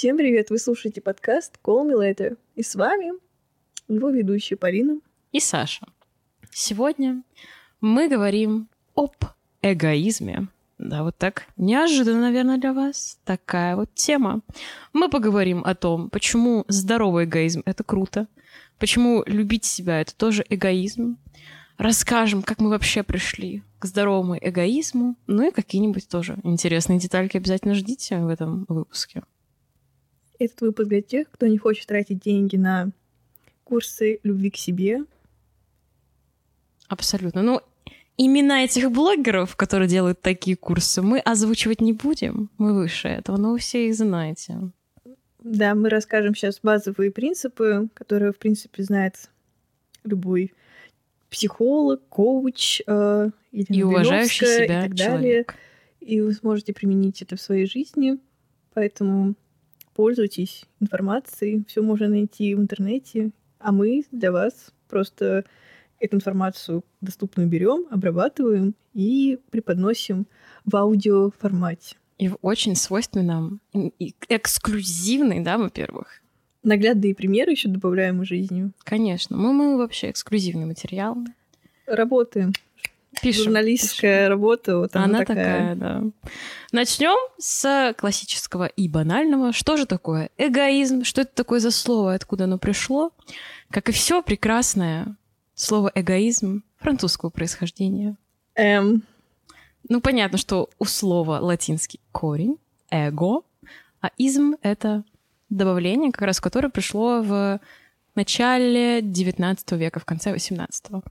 Всем 0.00 0.16
привет! 0.16 0.48
Вы 0.48 0.56
слушаете 0.56 1.02
подкаст 1.02 1.58
Call 1.62 1.86
Me 1.86 1.92
Later. 1.92 2.38
И 2.54 2.62
с 2.62 2.74
вами 2.74 3.12
его 3.86 4.08
ведущая 4.08 4.56
Полина 4.56 4.98
и 5.30 5.40
Саша. 5.40 5.86
Сегодня 6.50 7.22
мы 7.82 8.08
говорим 8.08 8.70
об 8.94 9.12
эгоизме. 9.60 10.48
Да, 10.78 11.02
вот 11.02 11.18
так 11.18 11.48
неожиданно, 11.58 12.22
наверное, 12.22 12.56
для 12.56 12.72
вас 12.72 13.18
такая 13.26 13.76
вот 13.76 13.92
тема. 13.92 14.40
Мы 14.94 15.10
поговорим 15.10 15.62
о 15.66 15.74
том, 15.74 16.08
почему 16.08 16.64
здоровый 16.66 17.26
эгоизм— 17.26 17.62
это 17.66 17.84
круто, 17.84 18.26
почему 18.78 19.22
любить 19.26 19.66
себя— 19.66 20.00
это 20.00 20.16
тоже 20.16 20.46
эгоизм, 20.48 21.18
расскажем, 21.76 22.40
как 22.40 22.58
мы 22.58 22.70
вообще 22.70 23.02
пришли 23.02 23.62
к 23.78 23.84
здоровому 23.84 24.38
эгоизму, 24.40 25.16
ну 25.26 25.46
и 25.46 25.52
какие-нибудь 25.52 26.08
тоже 26.08 26.38
интересные 26.42 26.98
детальки 26.98 27.36
обязательно 27.36 27.74
ждите 27.74 28.16
в 28.16 28.28
этом 28.28 28.64
выпуске. 28.66 29.24
Этот 30.40 30.62
выпуск 30.62 30.88
для 30.88 31.02
тех, 31.02 31.30
кто 31.30 31.46
не 31.46 31.58
хочет 31.58 31.86
тратить 31.86 32.18
деньги 32.18 32.56
на 32.56 32.90
курсы 33.62 34.20
любви 34.22 34.50
к 34.50 34.56
себе. 34.56 35.04
Абсолютно. 36.88 37.42
Ну, 37.42 37.60
имена 38.16 38.64
этих 38.64 38.90
блогеров, 38.90 39.54
которые 39.54 39.86
делают 39.86 40.22
такие 40.22 40.56
курсы, 40.56 41.02
мы 41.02 41.20
озвучивать 41.20 41.82
не 41.82 41.92
будем. 41.92 42.48
Мы 42.56 42.74
выше 42.74 43.08
этого, 43.08 43.36
но 43.36 43.52
вы 43.52 43.58
все 43.58 43.86
их 43.86 43.94
знаете. 43.94 44.72
Да, 45.40 45.74
мы 45.74 45.90
расскажем 45.90 46.34
сейчас 46.34 46.60
базовые 46.62 47.10
принципы, 47.10 47.88
которые, 47.92 48.32
в 48.32 48.38
принципе, 48.38 48.82
знает 48.82 49.30
любой 50.04 50.54
психолог, 51.28 52.00
коуч 52.08 52.80
э, 52.86 53.30
или 53.52 53.66
и 53.68 53.82
уважающий 53.82 54.46
себя 54.46 54.64
и 54.64 54.88
так 54.88 54.94
далее. 54.94 55.44
Человек. 55.44 55.54
И 56.00 56.20
вы 56.22 56.32
сможете 56.32 56.72
применить 56.72 57.20
это 57.20 57.36
в 57.36 57.40
своей 57.42 57.66
жизни. 57.66 58.18
Поэтому 58.72 59.34
пользуйтесь 60.00 60.64
информацией, 60.80 61.62
все 61.68 61.82
можно 61.82 62.08
найти 62.08 62.54
в 62.54 62.58
интернете, 62.58 63.32
а 63.58 63.70
мы 63.70 64.02
для 64.10 64.32
вас 64.32 64.72
просто 64.88 65.44
эту 65.98 66.16
информацию 66.16 66.82
доступную 67.02 67.46
берем, 67.46 67.84
обрабатываем 67.90 68.74
и 68.94 69.38
преподносим 69.50 70.26
в 70.64 70.74
аудиоформате. 70.74 71.96
И 72.16 72.28
в 72.28 72.38
очень 72.40 72.76
свойственном, 72.76 73.60
и 73.74 74.14
эксклюзивный, 74.30 75.40
да, 75.40 75.58
во-первых. 75.58 76.22
Наглядные 76.62 77.14
примеры 77.14 77.50
еще 77.50 77.68
добавляем 77.68 78.20
в 78.20 78.24
жизнью. 78.24 78.72
Конечно. 78.84 79.36
Мы, 79.36 79.52
мы 79.52 79.76
вообще 79.76 80.08
эксклюзивный 80.08 80.64
материал. 80.64 81.18
Работаем. 81.86 82.54
Пишем, 83.22 83.44
Журналистская 83.44 84.20
пишем. 84.20 84.30
работа, 84.30 84.78
вот 84.78 84.96
она, 84.96 85.04
она 85.04 85.18
такая. 85.24 85.74
такая, 85.74 85.74
да. 85.74 86.02
Начнем 86.72 87.18
с 87.38 87.94
классического 87.98 88.66
и 88.66 88.88
банального. 88.88 89.52
Что 89.52 89.76
же 89.76 89.86
такое 89.86 90.30
эгоизм? 90.38 91.04
Что 91.04 91.22
это 91.22 91.34
такое 91.34 91.60
за 91.60 91.70
слово? 91.70 92.14
Откуда 92.14 92.44
оно 92.44 92.58
пришло? 92.58 93.12
Как 93.70 93.88
и 93.88 93.92
все 93.92 94.22
прекрасное, 94.22 95.16
слово 95.54 95.92
эгоизм 95.94 96.62
французского 96.78 97.30
происхождения. 97.30 98.16
Эм. 98.54 99.02
Ну, 99.88 100.00
понятно, 100.00 100.38
что 100.38 100.70
у 100.78 100.84
слова 100.84 101.38
латинский 101.40 102.00
корень, 102.12 102.56
эго, 102.90 103.42
а 104.00 104.10
изм— 104.16 104.54
это 104.62 105.04
добавление, 105.48 106.12
как 106.12 106.22
раз 106.22 106.40
которое 106.40 106.68
пришло 106.68 107.22
в 107.22 107.60
начале 108.16 109.00
XIX 109.00 109.58
века, 109.76 110.00
в 110.00 110.04
конце 110.04 110.34
XVIII. 110.34 111.02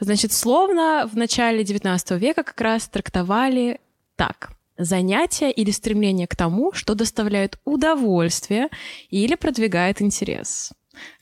Значит, 0.00 0.32
словно 0.32 1.08
в 1.10 1.16
начале 1.16 1.62
XIX 1.62 2.18
века 2.18 2.42
как 2.42 2.60
раз 2.60 2.88
трактовали 2.88 3.80
так. 4.16 4.52
Занятие 4.78 5.52
или 5.52 5.70
стремление 5.70 6.26
к 6.26 6.34
тому, 6.34 6.72
что 6.72 6.94
доставляет 6.94 7.58
удовольствие 7.64 8.68
или 9.10 9.34
продвигает 9.34 10.00
интерес. 10.00 10.72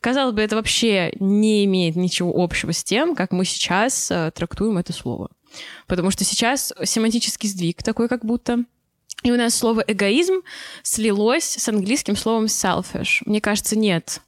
Казалось 0.01 0.35
бы, 0.35 0.43
это 0.43 0.57
вообще 0.57 1.13
не 1.21 1.65
имеет 1.65 1.97
ничего 1.97 2.33
общего 2.43 2.73
с 2.73 2.83
тем, 2.83 3.15
как 3.15 3.33
мы 3.33 3.45
сейчас 3.45 4.11
э, 4.11 4.31
трактуем 4.35 4.79
это 4.79 4.93
слово. 4.93 5.31
Потому 5.87 6.11
что 6.11 6.25
сейчас 6.25 6.73
семантический 6.85 7.49
сдвиг 7.49 7.83
такой 7.83 8.09
как 8.09 8.25
будто. 8.25 8.65
И 9.23 9.31
у 9.31 9.37
нас 9.37 9.55
слово 9.55 9.85
эгоизм 9.87 10.41
слилось 10.83 11.45
с 11.45 11.69
английским 11.69 12.17
словом 12.17 12.47
selfish. 12.47 13.23
Мне 13.27 13.41
кажется, 13.41 13.77
нет. 13.77 14.23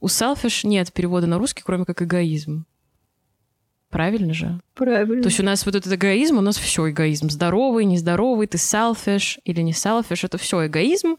У 0.00 0.06
selfish 0.06 0.66
нет 0.66 0.92
перевода 0.92 1.26
на 1.26 1.38
русский, 1.38 1.62
кроме 1.64 1.84
как 1.84 2.02
эгоизм. 2.02 2.66
Правильно 3.94 4.34
же? 4.34 4.60
Правильно. 4.74 5.22
То 5.22 5.28
есть 5.28 5.38
у 5.38 5.44
нас 5.44 5.64
вот 5.64 5.76
этот 5.76 5.92
эгоизм, 5.92 6.38
у 6.38 6.40
нас 6.40 6.56
все 6.56 6.90
эгоизм. 6.90 7.30
Здоровый, 7.30 7.84
нездоровый, 7.84 8.48
ты 8.48 8.58
selfish 8.58 9.38
или 9.44 9.60
не 9.60 9.70
selfish, 9.70 10.24
это 10.24 10.36
все 10.36 10.66
эгоизм. 10.66 11.16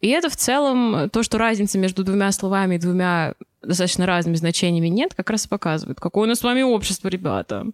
И 0.00 0.08
это 0.08 0.30
в 0.30 0.36
целом 0.36 1.10
то, 1.10 1.22
что 1.22 1.36
разницы 1.36 1.76
между 1.76 2.04
двумя 2.04 2.32
словами 2.32 2.76
и 2.76 2.78
двумя 2.78 3.34
достаточно 3.60 4.06
разными 4.06 4.36
значениями 4.36 4.88
нет, 4.88 5.14
как 5.14 5.28
раз 5.28 5.46
показывает, 5.46 6.00
какое 6.00 6.24
у 6.24 6.26
нас 6.26 6.38
с 6.38 6.42
вами 6.42 6.62
общество, 6.62 7.08
ребята. 7.08 7.66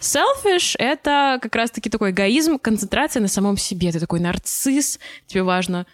Selfish— 0.00 0.76
это 0.78 1.40
как 1.42 1.56
раз-таки 1.56 1.90
такой 1.90 2.12
эгоизм, 2.12 2.60
концентрация 2.60 3.20
на 3.20 3.28
самом 3.28 3.56
себе. 3.56 3.90
Ты 3.90 3.98
такой 3.98 4.20
нарцисс, 4.20 5.00
тебе 5.26 5.42
важно 5.42 5.84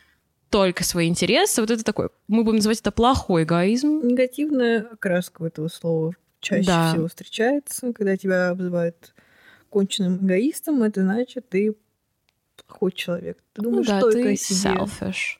только 0.51 0.85
свои 0.85 1.09
интересы. 1.09 1.61
Вот 1.61 1.71
это 1.71 1.85
такой, 1.85 2.09
мы 2.29 2.45
будем 2.45 2.57
называть 2.57 2.81
это 2.81 2.93
плохой 2.93 3.45
эгоизм. 3.45 4.01
Негативная 4.03 4.87
окраска 4.93 5.45
этого 5.47 5.69
слова 5.69 6.13
чаще 6.41 6.67
да. 6.67 6.93
всего 6.93 7.09
встречается, 7.09 7.93
когда 7.93 8.17
тебя 8.17 8.51
обзывают 8.51 9.15
конченным 9.71 10.25
эгоистом, 10.25 10.83
это 10.83 11.03
значит, 11.03 11.49
ты 11.49 11.77
плохой 12.67 12.93
человек. 12.93 13.39
Ты 13.53 13.63
ну 13.63 13.71
думаешь 13.71 13.87
ну, 13.89 13.95
да, 13.95 14.01
только 14.01 14.19
ты 14.19 14.33
о 14.33 14.37
себе. 14.37 14.71
selfish. 14.71 15.39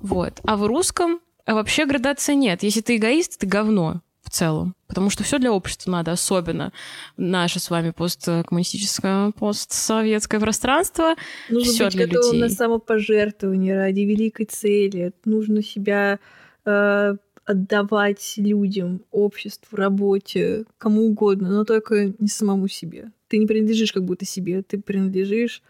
Вот. 0.00 0.40
А 0.44 0.56
в 0.56 0.66
русском 0.66 1.20
вообще 1.46 1.86
градации 1.86 2.34
нет. 2.34 2.62
Если 2.62 2.80
ты 2.80 2.96
эгоист, 2.96 3.38
ты 3.38 3.46
говно 3.46 4.02
целом. 4.32 4.74
Потому 4.88 5.10
что 5.10 5.22
все 5.24 5.38
для 5.38 5.52
общества 5.52 5.90
надо, 5.90 6.12
особенно 6.12 6.72
наше 7.16 7.60
с 7.60 7.70
вами 7.70 7.90
посткоммунистическое, 7.90 9.30
постсоветское 9.32 10.40
пространство. 10.40 11.14
Нужно 11.48 11.72
все 11.72 11.84
быть 11.84 11.94
для 11.94 12.06
готовым 12.06 12.34
людей. 12.34 12.40
на 12.40 12.48
самопожертвование 12.48 13.76
ради 13.76 14.00
великой 14.00 14.46
цели. 14.46 15.12
Нужно 15.24 15.62
себя 15.62 16.18
э, 16.64 17.16
отдавать 17.44 18.34
людям, 18.36 19.02
обществу, 19.10 19.76
работе, 19.76 20.64
кому 20.78 21.06
угодно, 21.06 21.50
но 21.50 21.64
только 21.64 22.12
не 22.18 22.28
самому 22.28 22.68
себе. 22.68 23.12
Ты 23.28 23.38
не 23.38 23.46
принадлежишь 23.46 23.92
как 23.92 24.04
будто 24.04 24.24
себе, 24.24 24.62
ты 24.62 24.80
принадлежишь 24.80 25.62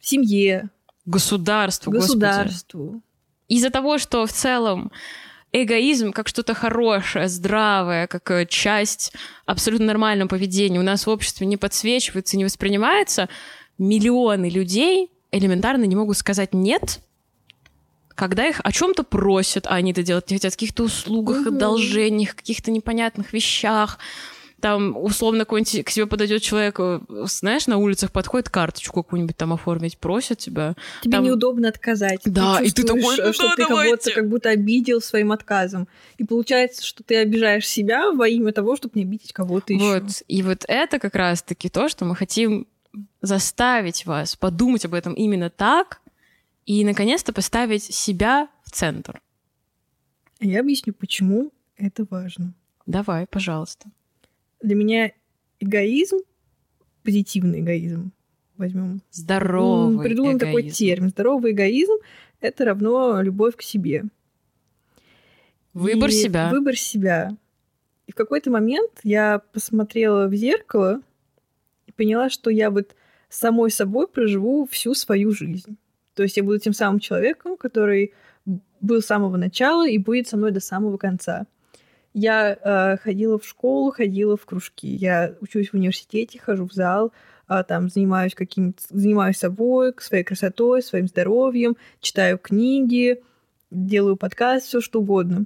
семье, 0.00 0.70
государству, 1.04 1.90
государству. 1.92 3.02
Из-за 3.48 3.70
того, 3.70 3.98
что 3.98 4.26
в 4.26 4.32
целом 4.32 4.92
эгоизм 5.52 6.12
как 6.12 6.28
что-то 6.28 6.54
хорошее, 6.54 7.28
здравое, 7.28 8.06
как 8.06 8.30
э, 8.30 8.46
часть 8.46 9.12
абсолютно 9.46 9.86
нормального 9.86 10.28
поведения. 10.28 10.78
У 10.78 10.84
нас 10.84 11.06
в 11.06 11.10
обществе 11.10 11.46
не 11.46 11.56
подсвечивается, 11.56 12.36
не 12.36 12.44
воспринимается, 12.44 13.28
миллионы 13.78 14.48
людей 14.48 15.10
элементарно 15.32 15.84
не 15.84 15.96
могут 15.96 16.16
сказать 16.16 16.54
«нет», 16.54 17.00
когда 18.14 18.46
их 18.46 18.60
о 18.62 18.70
чем-то 18.70 19.02
просят, 19.02 19.66
а 19.66 19.76
они 19.76 19.92
это 19.92 20.02
делать 20.02 20.30
не 20.30 20.36
хотят, 20.36 20.52
каких-то 20.52 20.82
услугах, 20.82 21.46
угу. 21.46 21.54
одолжениях, 21.54 22.36
каких-то 22.36 22.70
непонятных 22.70 23.32
вещах, 23.32 23.98
там 24.60 24.96
условно 24.96 25.40
какой-нибудь 25.40 25.84
к 25.84 25.90
себе 25.90 26.06
подойдет 26.06 26.42
человек, 26.42 26.76
э, 26.78 27.00
знаешь, 27.24 27.66
на 27.66 27.78
улицах 27.78 28.12
подходит 28.12 28.48
карточку 28.48 29.02
какую-нибудь 29.02 29.36
там 29.36 29.52
оформить, 29.52 29.98
просят 29.98 30.38
тебя. 30.38 30.74
Тебе 31.02 31.12
там... 31.12 31.24
неудобно 31.24 31.68
отказать. 31.68 32.20
Да, 32.24 32.58
ты 32.58 32.66
и 32.66 32.70
ты 32.70 32.84
такой, 32.84 33.16
ну, 33.16 33.32
что 33.32 33.48
да, 33.48 33.54
ты 33.56 33.66
кого-то 33.66 34.12
как 34.12 34.28
будто 34.28 34.50
обидел 34.50 35.00
своим 35.00 35.32
отказом. 35.32 35.88
И 36.18 36.24
получается, 36.24 36.84
что 36.84 37.02
ты 37.02 37.16
обижаешь 37.16 37.66
себя 37.66 38.12
во 38.12 38.28
имя 38.28 38.52
того, 38.52 38.76
чтобы 38.76 38.92
не 38.94 39.02
обидеть 39.02 39.32
кого-то 39.32 39.72
еще. 39.72 39.84
Вот, 39.84 40.22
и 40.28 40.42
вот 40.42 40.64
это 40.68 40.98
как 40.98 41.14
раз-таки 41.14 41.68
то, 41.68 41.88
что 41.88 42.04
мы 42.04 42.14
хотим 42.14 42.66
заставить 43.22 44.06
вас 44.06 44.36
подумать 44.36 44.84
об 44.84 44.94
этом 44.94 45.14
именно 45.14 45.50
так, 45.50 46.00
и, 46.66 46.84
наконец-то, 46.84 47.32
поставить 47.32 47.82
себя 47.82 48.48
в 48.64 48.70
центр. 48.70 49.20
Я 50.40 50.60
объясню, 50.60 50.92
почему 50.92 51.52
это 51.76 52.06
важно. 52.08 52.54
Давай, 52.86 53.26
пожалуйста. 53.26 53.90
Для 54.60 54.74
меня 54.74 55.12
эгоизм, 55.58 56.18
позитивный 57.02 57.60
эгоизм, 57.60 58.12
возьмем. 58.56 59.00
Здоровый 59.10 60.12
эгоизм. 60.12 60.38
такой 60.38 60.70
термин. 60.70 61.10
Здоровый 61.10 61.52
эгоизм— 61.52 61.94
это 62.40 62.64
равно 62.64 63.20
любовь 63.22 63.56
к 63.56 63.62
себе. 63.62 64.04
Выбор 65.72 66.10
и 66.10 66.12
себя. 66.12 66.50
Выбор 66.50 66.76
себя. 66.76 67.36
И 68.06 68.12
в 68.12 68.14
какой-то 68.14 68.50
момент 68.50 68.90
я 69.04 69.40
посмотрела 69.52 70.26
в 70.26 70.34
зеркало 70.34 71.00
и 71.86 71.92
поняла, 71.92 72.28
что 72.28 72.50
я 72.50 72.70
вот 72.70 72.96
самой 73.28 73.70
собой 73.70 74.08
проживу 74.08 74.66
всю 74.70 74.94
свою 74.94 75.30
жизнь. 75.30 75.76
То 76.14 76.24
есть 76.24 76.36
я 76.36 76.42
буду 76.42 76.58
тем 76.58 76.72
самым 76.72 76.98
человеком, 76.98 77.56
который 77.56 78.12
был 78.80 79.00
с 79.00 79.06
самого 79.06 79.36
начала 79.36 79.88
и 79.88 79.96
будет 79.96 80.28
со 80.28 80.36
мной 80.36 80.50
до 80.50 80.60
самого 80.60 80.96
конца. 80.96 81.46
Я 82.12 82.58
э, 82.60 82.96
ходила 82.98 83.38
в 83.38 83.46
школу, 83.46 83.92
ходила 83.92 84.36
в 84.36 84.44
кружки. 84.44 84.88
Я 84.88 85.34
учусь 85.40 85.70
в 85.70 85.74
университете, 85.74 86.40
хожу 86.40 86.66
в 86.66 86.72
зал, 86.72 87.12
э, 87.48 87.62
там 87.66 87.88
занимаюсь 87.88 88.34
каким 88.34 88.74
занимаюсь 88.88 89.38
собой, 89.38 89.92
своей 89.98 90.24
красотой, 90.24 90.82
своим 90.82 91.06
здоровьем, 91.06 91.76
читаю 92.00 92.38
книги, 92.38 93.22
делаю 93.70 94.16
подкаст, 94.16 94.66
все 94.66 94.80
что 94.80 95.00
угодно. 95.00 95.44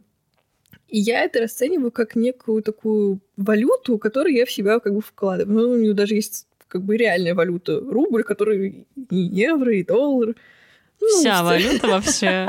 И 0.89 1.01
я 1.01 1.25
это 1.25 1.41
расцениваю 1.41 1.91
как 1.91 2.15
некую 2.15 2.63
такую 2.63 3.21
валюту, 3.37 3.99
которую 3.99 4.35
я 4.35 4.47
в 4.47 4.51
себя 4.51 4.79
как 4.81 4.95
бы 4.95 5.01
вкладываю. 5.01 5.55
Ну, 5.55 5.71
у 5.71 5.77
нее 5.77 5.93
даже 5.93 6.15
есть 6.15 6.47
как 6.69 6.83
бы 6.83 6.97
реальная 6.97 7.35
валюта. 7.35 7.81
Рубль, 7.81 8.23
который 8.23 8.87
и 9.11 9.17
евро, 9.17 9.75
и 9.75 9.83
доллар. 9.83 10.35
Ну, 11.01 11.21
Вся 11.21 11.43
валюта 11.43 11.89
вообще. 11.89 12.49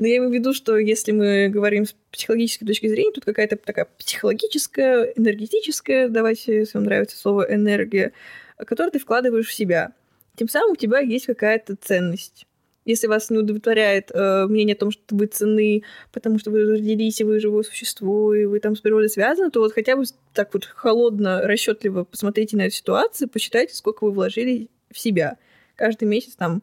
Но 0.00 0.06
я 0.06 0.16
имею 0.16 0.30
в 0.30 0.34
виду, 0.34 0.54
что 0.54 0.78
если 0.78 1.12
мы 1.12 1.50
говорим 1.50 1.84
с 1.84 1.94
психологической 2.10 2.66
точки 2.66 2.88
зрения, 2.88 3.12
тут 3.12 3.26
какая-то 3.26 3.56
такая 3.56 3.86
психологическая, 3.98 5.12
энергетическая, 5.14 6.08
давайте, 6.08 6.60
если 6.60 6.78
вам 6.78 6.86
нравится 6.86 7.18
слово 7.18 7.54
энергия, 7.54 8.12
которую 8.56 8.92
ты 8.92 8.98
вкладываешь 8.98 9.46
в 9.46 9.52
себя. 9.52 9.92
Тем 10.36 10.48
самым 10.48 10.72
у 10.72 10.76
тебя 10.76 11.00
есть 11.00 11.26
какая-то 11.26 11.76
ценность. 11.76 12.46
Если 12.86 13.08
вас 13.08 13.28
не 13.28 13.36
удовлетворяет 13.36 14.10
э, 14.10 14.46
мнение 14.46 14.74
о 14.74 14.78
том, 14.78 14.90
что 14.90 15.02
вы 15.14 15.26
цены, 15.26 15.82
потому 16.12 16.38
что 16.38 16.50
вы 16.50 16.64
родились, 16.64 17.20
и 17.20 17.24
вы 17.24 17.38
живое 17.38 17.62
существо, 17.62 18.34
и 18.34 18.46
вы 18.46 18.58
там 18.58 18.76
с 18.76 18.80
природой 18.80 19.10
связаны, 19.10 19.50
то 19.50 19.60
вот 19.60 19.74
хотя 19.74 19.96
бы 19.96 20.04
так 20.32 20.54
вот 20.54 20.64
холодно, 20.64 21.42
расчетливо 21.42 22.04
посмотрите 22.04 22.56
на 22.56 22.62
эту 22.62 22.76
ситуацию, 22.76 23.28
посчитайте, 23.28 23.74
сколько 23.74 24.04
вы 24.04 24.12
вложили 24.12 24.70
в 24.90 24.98
себя. 24.98 25.36
Каждый 25.76 26.08
месяц 26.08 26.36
там 26.36 26.62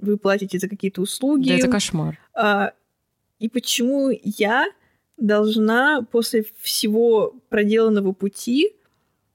вы 0.00 0.16
платите 0.16 0.58
за 0.58 0.68
какие-то 0.68 1.02
услуги. 1.02 1.48
Да, 1.48 1.54
это 1.56 1.68
кошмар. 1.68 2.18
А, 2.34 2.72
и 3.38 3.48
почему 3.48 4.10
я 4.22 4.66
должна 5.16 6.02
после 6.02 6.44
всего 6.60 7.34
проделанного 7.48 8.12
пути 8.12 8.72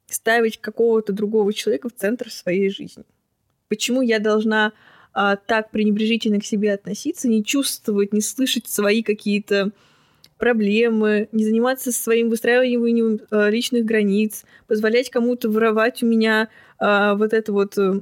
ставить 0.07 0.59
какого-то 0.59 1.13
другого 1.13 1.53
человека 1.53 1.89
в 1.89 1.93
центр 1.93 2.31
своей 2.31 2.69
жизни? 2.69 3.03
Почему 3.67 4.01
я 4.01 4.19
должна 4.19 4.73
а, 5.13 5.35
так 5.35 5.71
пренебрежительно 5.71 6.39
к 6.39 6.45
себе 6.45 6.73
относиться, 6.73 7.27
не 7.27 7.43
чувствовать, 7.43 8.13
не 8.13 8.21
слышать 8.21 8.67
свои 8.67 9.01
какие-то 9.01 9.71
проблемы, 10.37 11.29
не 11.31 11.45
заниматься 11.45 11.91
своим 11.91 12.29
выстраиванием 12.29 13.19
а, 13.31 13.49
личных 13.49 13.85
границ, 13.85 14.43
позволять 14.67 15.09
кому-то 15.09 15.49
воровать 15.49 16.03
у 16.03 16.05
меня 16.05 16.49
а, 16.77 17.15
вот 17.15 17.33
это 17.33 17.53
вот 17.53 17.77
э, 17.77 18.01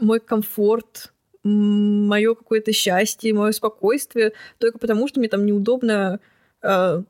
мой 0.00 0.20
комфорт, 0.20 1.12
мое 1.42 2.34
какое-то 2.34 2.72
счастье, 2.72 3.34
мое 3.34 3.52
спокойствие, 3.52 4.32
только 4.58 4.78
потому 4.78 5.08
что 5.08 5.20
мне 5.20 5.28
там 5.28 5.46
неудобно 5.46 6.20
э, 6.62 7.02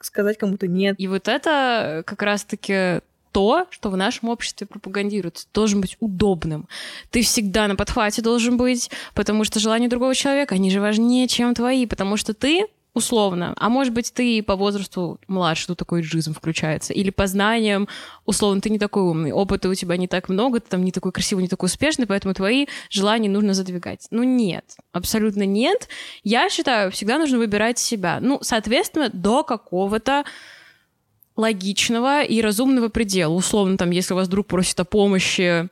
сказать 0.00 0.38
кому-то 0.38 0.66
нет. 0.66 0.96
И 0.98 1.08
вот 1.08 1.28
это 1.28 2.02
как 2.06 2.22
раз-таки 2.22 3.00
то, 3.32 3.66
что 3.70 3.88
в 3.88 3.96
нашем 3.96 4.28
обществе 4.28 4.66
пропагандируется, 4.66 5.46
должен 5.52 5.80
быть 5.80 5.96
удобным. 6.00 6.68
Ты 7.10 7.22
всегда 7.22 7.66
на 7.66 7.76
подхвате 7.76 8.22
должен 8.22 8.56
быть, 8.56 8.90
потому 9.14 9.44
что 9.44 9.58
желания 9.58 9.88
другого 9.88 10.14
человека, 10.14 10.54
они 10.54 10.70
же 10.70 10.80
важнее, 10.80 11.26
чем 11.28 11.54
твои, 11.54 11.86
потому 11.86 12.16
что 12.16 12.34
ты 12.34 12.66
условно. 12.94 13.54
А 13.56 13.68
может 13.68 13.94
быть, 13.94 14.12
ты 14.12 14.42
по 14.42 14.56
возрасту 14.56 15.18
младше, 15.26 15.68
тут 15.68 15.78
такой 15.78 16.02
джизм 16.02 16.34
включается. 16.34 16.92
Или 16.92 17.10
по 17.10 17.26
знаниям, 17.26 17.88
условно, 18.26 18.60
ты 18.60 18.70
не 18.70 18.78
такой 18.78 19.02
умный, 19.02 19.32
опыта 19.32 19.68
у 19.68 19.74
тебя 19.74 19.96
не 19.96 20.08
так 20.08 20.28
много, 20.28 20.60
ты 20.60 20.68
там 20.68 20.84
не 20.84 20.92
такой 20.92 21.12
красивый, 21.12 21.42
не 21.42 21.48
такой 21.48 21.66
успешный, 21.66 22.06
поэтому 22.06 22.34
твои 22.34 22.66
желания 22.90 23.28
нужно 23.28 23.54
задвигать. 23.54 24.06
Ну 24.10 24.22
нет, 24.22 24.76
абсолютно 24.92 25.44
нет. 25.44 25.88
Я 26.22 26.50
считаю, 26.50 26.90
всегда 26.90 27.18
нужно 27.18 27.38
выбирать 27.38 27.78
себя. 27.78 28.18
Ну, 28.20 28.38
соответственно, 28.42 29.10
до 29.12 29.42
какого-то 29.42 30.24
логичного 31.36 32.22
и 32.22 32.42
разумного 32.42 32.88
предела. 32.88 33.32
Условно, 33.32 33.76
там, 33.78 33.90
если 33.90 34.12
вас 34.14 34.28
друг 34.28 34.46
просит 34.46 34.78
о 34.80 34.84
помощи 34.84 35.70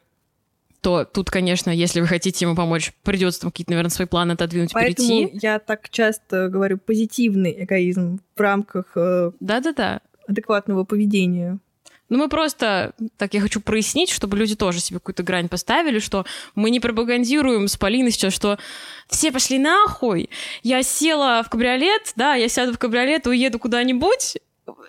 то 0.80 1.04
тут, 1.04 1.30
конечно, 1.30 1.70
если 1.70 2.00
вы 2.00 2.06
хотите 2.06 2.44
ему 2.44 2.54
помочь, 2.56 2.92
придется 3.02 3.42
там 3.42 3.50
какие-то, 3.50 3.72
наверное, 3.72 3.90
свои 3.90 4.06
планы 4.06 4.32
отодвинуть, 4.32 4.72
Поэтому 4.72 5.08
перейти. 5.08 5.38
я 5.42 5.58
так 5.58 5.90
часто 5.90 6.48
говорю 6.48 6.78
позитивный 6.78 7.54
эгоизм 7.64 8.20
в 8.34 8.40
рамках 8.40 8.86
э, 8.96 9.32
Да-да-да. 9.40 10.00
адекватного 10.26 10.84
поведения. 10.84 11.58
Ну, 12.08 12.18
мы 12.18 12.28
просто, 12.28 12.92
так 13.18 13.34
я 13.34 13.40
хочу 13.40 13.60
прояснить, 13.60 14.10
чтобы 14.10 14.36
люди 14.36 14.56
тоже 14.56 14.80
себе 14.80 14.98
какую-то 14.98 15.22
грань 15.22 15.48
поставили, 15.48 16.00
что 16.00 16.26
мы 16.56 16.70
не 16.70 16.80
пропагандируем 16.80 17.68
с 17.68 17.76
Полиной 17.76 18.10
сейчас, 18.10 18.32
что 18.32 18.58
все 19.08 19.30
пошли 19.30 19.60
нахуй, 19.60 20.28
я 20.64 20.82
села 20.82 21.44
в 21.46 21.50
кабриолет, 21.50 22.12
да, 22.16 22.34
я 22.34 22.48
сяду 22.48 22.72
в 22.72 22.78
кабриолет, 22.78 23.28
уеду 23.28 23.60
куда-нибудь, 23.60 24.38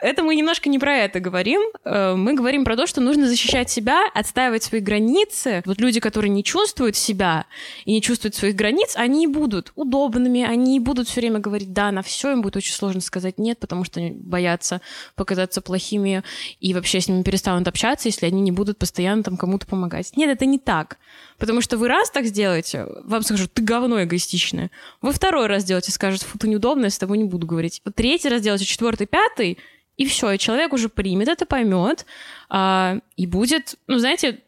это 0.02 0.24
мы 0.24 0.36
немножко 0.36 0.70
не 0.70 0.80
про 0.80 0.98
это 0.98 1.20
говорим. 1.20 1.62
Э, 1.84 2.16
мы 2.16 2.34
говорим 2.34 2.64
про 2.64 2.76
то, 2.76 2.88
что 2.88 3.02
нужно 3.02 3.28
защищать 3.28 3.70
себя, 3.70 4.04
отстаивать 4.14 4.64
свои 4.64 4.82
границы. 4.82 5.62
Вот 5.66 5.80
люди, 5.80 6.00
которые 6.00 6.30
не 6.30 6.44
чувствуют 6.44 6.96
себя 6.96 7.46
и 7.86 7.94
не 7.94 8.02
чувствуют 8.02 8.36
своих 8.36 8.56
границ, 8.56 8.94
они 8.96 9.28
будут 9.28 9.72
удобными, 9.76 10.44
они 10.44 10.80
будут 10.80 11.08
все 11.08 11.22
время 11.22 11.40
говорить 11.40 11.74
да 11.74 11.92
на 11.92 12.02
все, 12.02 12.32
им 12.32 12.42
будет 12.42 12.58
очень 12.58 12.74
сложно 12.74 13.02
сказать 13.02 13.38
нет, 13.38 13.60
потому 13.60 13.84
что 13.84 14.00
они 14.00 14.12
боятся 14.12 14.82
показаться 15.16 15.62
плохими 15.62 16.24
и 16.60 16.74
вообще 16.74 17.02
с 17.02 17.08
ними 17.08 17.24
перестанут 17.24 17.68
общаться, 17.68 18.08
если 18.08 18.26
они 18.26 18.42
не 18.42 18.52
будут 18.52 18.78
постоянно 18.78 19.24
там 19.24 19.38
кому-то 19.38 19.68
помогать. 19.68 20.12
Нет, 20.16 20.30
это 20.30 20.46
не 20.46 20.60
так. 20.60 20.98
Потому 21.42 21.62
что 21.62 21.76
вы 21.76 21.88
раз 21.88 22.12
так 22.12 22.26
сделаете, 22.26 22.86
вам 23.04 23.24
скажут, 23.24 23.52
ты 23.52 23.64
говно 23.64 24.04
эгоистичное. 24.04 24.70
Вы 25.02 25.12
второй 25.12 25.48
раз 25.48 25.64
сделаете, 25.64 25.92
скажут, 25.92 26.22
фу, 26.22 26.38
ты 26.38 26.48
неудобно, 26.48 26.84
я 26.84 26.92
с 26.92 27.00
тобой 27.00 27.18
не 27.18 27.24
буду 27.24 27.48
говорить. 27.48 27.82
Третий 27.96 28.30
раз 28.30 28.42
сделаете, 28.42 28.66
четвертый, 28.66 29.08
пятый, 29.08 29.58
и 29.98 30.06
все, 30.06 30.30
и 30.34 30.38
человек 30.38 30.72
уже 30.72 30.88
примет 30.88 31.30
это, 31.30 31.48
поймет, 31.48 32.06
а, 32.48 33.00
и 33.18 33.26
будет, 33.26 33.74
ну, 33.88 33.98
знаете, 33.98 34.42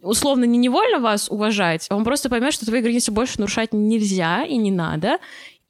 условно 0.00 0.42
не 0.42 0.58
невольно 0.58 0.98
вас 0.98 1.30
уважать, 1.30 1.86
а 1.90 1.94
он 1.94 2.02
просто 2.02 2.28
поймет, 2.28 2.52
что 2.52 2.66
твои 2.66 2.80
границы 2.80 3.12
больше 3.12 3.38
нарушать 3.38 3.72
нельзя 3.72 4.42
и 4.42 4.56
не 4.56 4.72
надо. 4.72 5.20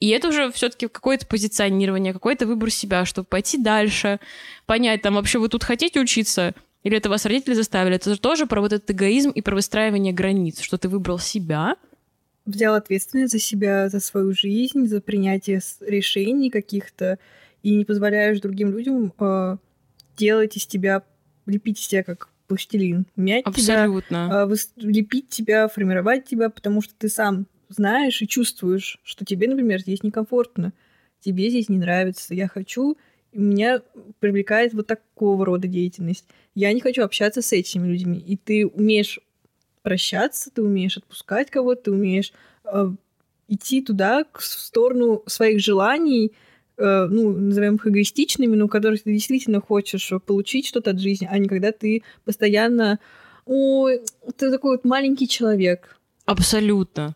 И 0.01 0.09
это 0.09 0.29
уже 0.29 0.51
все-таки 0.53 0.89
какое-то 0.89 1.27
позиционирование, 1.27 2.15
какой-то 2.15 2.47
выбор 2.47 2.71
себя, 2.71 3.05
чтобы 3.05 3.27
пойти 3.27 3.59
дальше, 3.59 4.21
понять, 4.65 5.03
там 5.03 5.17
вообще 5.17 5.39
вы 5.39 5.51
тут 5.51 5.65
хотите 5.65 6.01
учиться, 6.01 6.55
или 6.83 6.97
это 6.97 7.09
вас 7.09 7.25
родители 7.27 7.55
заставили. 7.55 7.97
Это 7.97 8.21
тоже 8.21 8.47
про 8.47 8.61
вот 8.61 8.73
этот 8.73 8.91
эгоизм 8.91 9.31
и 9.31 9.41
про 9.41 9.55
выстраивание 9.55 10.13
границ, 10.13 10.61
что 10.61 10.79
ты 10.79 10.89
выбрал 10.89 11.19
себя. 11.19 11.77
Взял 12.45 12.75
ответственность 12.75 13.33
за 13.33 13.39
себя, 13.39 13.89
за 13.89 14.01
свою 14.01 14.33
жизнь, 14.33 14.87
за 14.87 15.01
принятие 15.01 15.61
решений 15.81 16.51
каких-то, 16.51 17.19
и 17.63 17.75
не 17.77 17.85
позволяешь 17.85 18.41
другим 18.41 18.73
людям 18.73 19.13
э, 19.21 19.57
делать 20.17 20.57
из 20.57 20.67
тебя, 20.67 21.05
лепить 21.47 21.81
из 21.81 21.87
тебя 21.87 22.03
как 22.03 22.29
пластилин, 22.49 23.07
мять 23.15 23.45
Абсолютно. 23.45 24.27
тебя, 24.27 24.49
э, 24.51 24.93
лепить 24.93 25.29
тебя, 25.29 25.69
формировать 25.69 26.25
тебя, 26.25 26.51
потому 26.51 26.83
что 26.83 26.95
ты 26.99 27.09
сам 27.09 27.47
знаешь 27.69 28.21
и 28.21 28.29
чувствуешь, 28.29 28.99
что 29.05 29.25
тебе, 29.25 29.49
например, 29.49 29.81
здесь 29.81 30.03
некомфортно, 30.03 30.73
тебе 31.21 31.49
здесь 31.49 31.69
не 31.69 31.79
нравится, 31.79 32.35
я 32.35 32.49
хочу, 32.49 32.99
меня 33.33 33.83
привлекает 34.21 34.75
вот 34.75 34.87
такого 34.87 35.45
рода 35.47 35.69
деятельность. 35.69 36.27
Я 36.55 36.73
не 36.73 36.81
хочу 36.81 37.03
общаться 37.03 37.43
с 37.43 37.53
этими 37.53 37.87
людьми. 37.87 38.19
И 38.19 38.37
ты 38.37 38.67
умеешь 38.67 39.21
прощаться, 39.83 40.51
ты 40.51 40.63
умеешь 40.63 40.97
отпускать 40.97 41.51
кого-то, 41.51 41.85
ты 41.85 41.93
умеешь 41.93 42.33
э, 42.65 42.91
идти 43.49 43.83
туда, 43.83 44.25
в 44.33 44.45
сторону 44.45 45.23
своих 45.27 45.61
желаний, 45.61 46.33
Э, 46.79 47.07
ну, 47.09 47.33
назовем 47.33 47.77
их 47.77 47.87
эгоистичными, 47.87 48.57
но 48.57 48.67
которых 48.67 49.03
ты 49.03 49.13
действительно 49.13 49.61
хочешь 49.61 50.11
получить 50.27 50.67
что-то 50.67 50.91
от 50.91 51.01
жизни, 51.01 51.29
а 51.31 51.39
не 51.39 51.49
когда 51.49 51.71
ты 51.71 52.03
постоянно 52.25 52.99
ой, 53.45 54.01
ты 54.37 54.51
такой 54.51 54.77
вот 54.77 54.85
маленький 54.85 55.29
человек. 55.29 55.97
Абсолютно. 56.25 57.15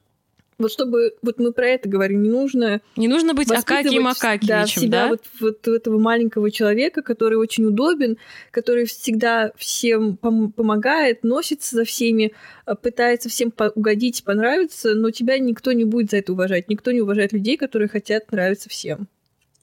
Вот 0.59 0.73
чтобы, 0.73 1.15
вот 1.21 1.39
мы 1.39 1.53
про 1.53 1.69
это 1.69 1.87
говорим, 1.89 2.23
не 2.23 2.31
нужно... 2.31 2.81
Не 2.97 3.09
нужно 3.09 3.35
быть 3.35 3.51
Акакием 3.51 4.07
Акакиевичем, 4.07 4.49
да? 4.49 4.67
Себя 4.67 5.03
да? 5.03 5.09
Вот, 5.09 5.23
вот 5.41 5.69
этого 5.69 5.99
маленького 5.99 6.51
человека, 6.51 7.03
который 7.03 7.35
очень 7.35 7.67
удобен, 7.67 8.17
который 8.51 8.87
всегда 8.87 9.53
всем 9.57 10.19
пом- 10.21 10.51
помогает, 10.51 11.25
носится 11.25 11.77
за 11.77 11.85
всеми, 11.85 12.33
э, 12.67 12.75
пытается 12.75 13.29
всем 13.29 13.51
по- 13.51 13.73
угодить, 13.75 14.25
понравиться, 14.25 14.95
но 14.95 15.11
тебя 15.11 15.39
никто 15.39 15.73
не 15.73 15.85
будет 15.85 16.11
за 16.11 16.19
это 16.19 16.33
уважать. 16.33 16.71
Никто 16.71 16.91
не 16.91 17.03
уважает 17.03 17.35
людей, 17.35 17.59
которые 17.59 17.89
хотят 17.89 18.33
нравиться 18.33 18.71
всем 18.71 19.09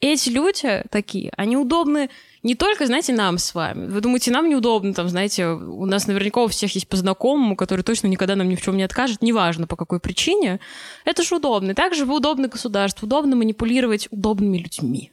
эти 0.04 0.30
люди 0.30 0.84
такие, 0.90 1.32
они 1.38 1.56
удобны 1.56 2.10
не 2.44 2.56
только, 2.56 2.86
знаете, 2.86 3.14
нам 3.14 3.38
с 3.38 3.56
вами. 3.56 3.88
Вы 3.88 4.02
думаете, 4.02 4.32
нам 4.32 4.50
неудобно, 4.50 4.94
там, 4.94 5.08
знаете, 5.08 5.48
у 5.48 5.86
нас 5.86 6.08
наверняка 6.08 6.44
у 6.44 6.48
всех 6.48 6.76
есть 6.76 6.90
по 6.90 6.98
знакомому, 6.98 7.56
который 7.56 7.82
точно 7.82 8.08
никогда 8.08 8.36
нам 8.36 8.50
ни 8.50 8.56
в 8.56 8.62
чем 8.62 8.76
не 8.76 8.84
откажет, 8.84 9.22
неважно 9.22 9.66
по 9.66 9.78
какой 9.78 10.00
причине. 10.00 10.60
Это 11.06 11.24
же 11.24 11.36
удобно. 11.36 11.74
Также 11.74 12.06
вы 12.06 12.18
удобны 12.18 12.50
государству, 12.50 13.06
удобно 13.06 13.38
манипулировать 13.38 14.10
удобными 14.12 14.58
людьми. 14.58 15.12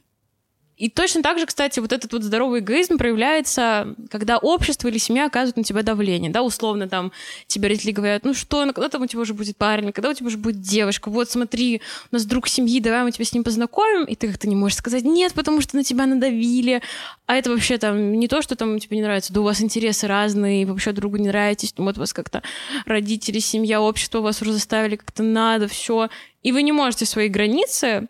И 0.81 0.89
точно 0.89 1.21
так 1.21 1.37
же, 1.37 1.45
кстати, 1.45 1.79
вот 1.79 1.93
этот 1.93 2.11
вот 2.11 2.23
здоровый 2.23 2.61
эгоизм 2.61 2.97
проявляется, 2.97 3.93
когда 4.09 4.39
общество 4.39 4.87
или 4.87 4.97
семья 4.97 5.27
оказывают 5.27 5.57
на 5.57 5.63
тебя 5.63 5.83
давление, 5.83 6.31
да, 6.31 6.41
условно 6.41 6.89
там 6.89 7.11
тебе 7.45 7.67
родители 7.67 7.91
говорят, 7.91 8.25
ну 8.25 8.33
что, 8.33 8.65
ну 8.65 8.73
когда 8.73 8.89
там 8.89 9.03
у 9.03 9.05
тебя 9.05 9.21
уже 9.21 9.35
будет 9.35 9.55
парень, 9.57 9.91
когда 9.91 10.09
у 10.09 10.13
тебя 10.15 10.25
уже 10.25 10.39
будет 10.39 10.59
девушка, 10.59 11.11
вот 11.11 11.29
смотри, 11.29 11.83
у 12.11 12.15
нас 12.15 12.25
друг 12.25 12.47
семьи, 12.47 12.79
давай 12.79 13.03
мы 13.03 13.11
тебя 13.11 13.25
с 13.25 13.31
ним 13.31 13.43
познакомим, 13.43 14.05
и 14.05 14.15
ты 14.15 14.27
как-то 14.27 14.49
не 14.49 14.55
можешь 14.55 14.79
сказать 14.79 15.03
нет, 15.03 15.33
потому 15.33 15.61
что 15.61 15.75
на 15.75 15.83
тебя 15.83 16.07
надавили, 16.07 16.81
а 17.27 17.35
это 17.35 17.51
вообще 17.51 17.77
там 17.77 18.13
не 18.13 18.27
то, 18.27 18.41
что 18.41 18.55
там 18.55 18.79
тебе 18.79 18.97
не 18.97 19.03
нравится, 19.03 19.31
да 19.33 19.41
у 19.41 19.43
вас 19.43 19.61
интересы 19.61 20.07
разные, 20.07 20.65
вообще 20.65 20.93
другу 20.93 21.17
не 21.17 21.27
нравитесь, 21.27 21.75
вот 21.77 21.99
вас 21.99 22.11
как-то 22.11 22.41
родители, 22.87 23.37
семья, 23.37 23.81
общество 23.81 24.21
вас 24.21 24.41
уже 24.41 24.51
заставили 24.53 24.95
как-то 24.95 25.21
надо, 25.21 25.67
все, 25.67 26.09
и 26.41 26.51
вы 26.51 26.63
не 26.63 26.71
можете 26.71 27.05
свои 27.05 27.27
границы 27.27 28.07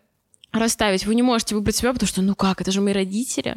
расставить. 0.52 1.06
Вы 1.06 1.14
не 1.14 1.22
можете 1.22 1.54
выбрать 1.54 1.76
себя, 1.76 1.92
потому 1.92 2.08
что, 2.08 2.22
ну 2.22 2.34
как, 2.34 2.60
это 2.60 2.70
же 2.70 2.80
мои 2.80 2.92
родители. 2.92 3.56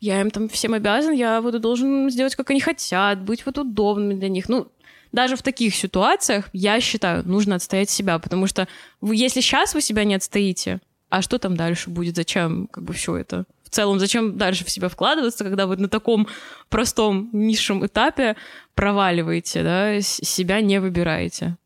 Я 0.00 0.20
им 0.20 0.30
там 0.30 0.48
всем 0.48 0.74
обязан, 0.74 1.12
я 1.12 1.40
вот 1.40 1.58
должен 1.60 2.10
сделать, 2.10 2.36
как 2.36 2.50
они 2.50 2.60
хотят, 2.60 3.22
быть 3.22 3.46
вот 3.46 3.58
удобными 3.58 4.14
для 4.14 4.28
них. 4.28 4.48
Ну, 4.48 4.70
даже 5.12 5.36
в 5.36 5.42
таких 5.42 5.74
ситуациях, 5.74 6.48
я 6.52 6.80
считаю, 6.80 7.26
нужно 7.26 7.54
отстоять 7.54 7.88
себя, 7.88 8.18
потому 8.18 8.46
что 8.46 8.68
вы, 9.00 9.16
если 9.16 9.40
сейчас 9.40 9.74
вы 9.74 9.80
себя 9.80 10.04
не 10.04 10.14
отстоите, 10.14 10.80
а 11.08 11.22
что 11.22 11.38
там 11.38 11.56
дальше 11.56 11.90
будет, 11.90 12.16
зачем 12.16 12.66
как 12.66 12.84
бы 12.84 12.92
все 12.92 13.16
это? 13.16 13.44
В 13.62 13.70
целом, 13.70 13.98
зачем 13.98 14.36
дальше 14.36 14.64
в 14.64 14.70
себя 14.70 14.88
вкладываться, 14.88 15.44
когда 15.44 15.66
вы 15.66 15.76
на 15.76 15.88
таком 15.88 16.26
простом, 16.68 17.30
низшем 17.32 17.86
этапе 17.86 18.36
проваливаете, 18.74 19.62
да, 19.62 20.00
себя 20.00 20.60
не 20.60 20.80
выбираете? 20.80 21.56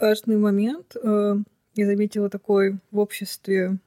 Важный 0.00 0.36
момент 0.36 0.96
э, 1.02 1.36
я 1.78 1.86
заметила 1.86 2.28
такой 2.28 2.78
в 2.90 2.98
обществе, 2.98 3.78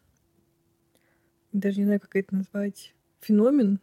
даже 1.52 1.80
не 1.80 1.84
знаю, 1.84 2.00
как 2.00 2.16
это 2.16 2.34
назвать, 2.34 2.94
феномен, 3.20 3.82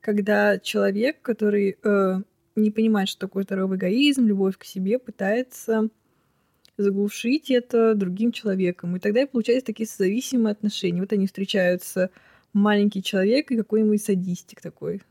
когда 0.00 0.60
человек, 0.60 1.20
который 1.20 1.78
э, 1.82 2.20
не 2.54 2.70
понимает, 2.70 3.08
что 3.08 3.26
такое 3.26 3.42
здоровый 3.42 3.76
эгоизм, 3.76 4.24
любовь 4.24 4.56
к 4.56 4.62
себе, 4.62 5.00
пытается 5.00 5.88
заглушить 6.76 7.50
это 7.50 7.96
другим 7.96 8.30
человеком. 8.30 8.94
И 8.94 9.00
тогда 9.00 9.22
и 9.22 9.26
получаются 9.26 9.66
такие 9.66 9.88
созависимые 9.88 10.52
отношения. 10.52 11.00
Вот 11.00 11.12
они 11.12 11.26
встречаются, 11.26 12.10
маленький 12.52 13.02
человек 13.02 13.50
и 13.50 13.56
какой-нибудь 13.56 14.00
садистик 14.00 14.60
такой. 14.60 15.02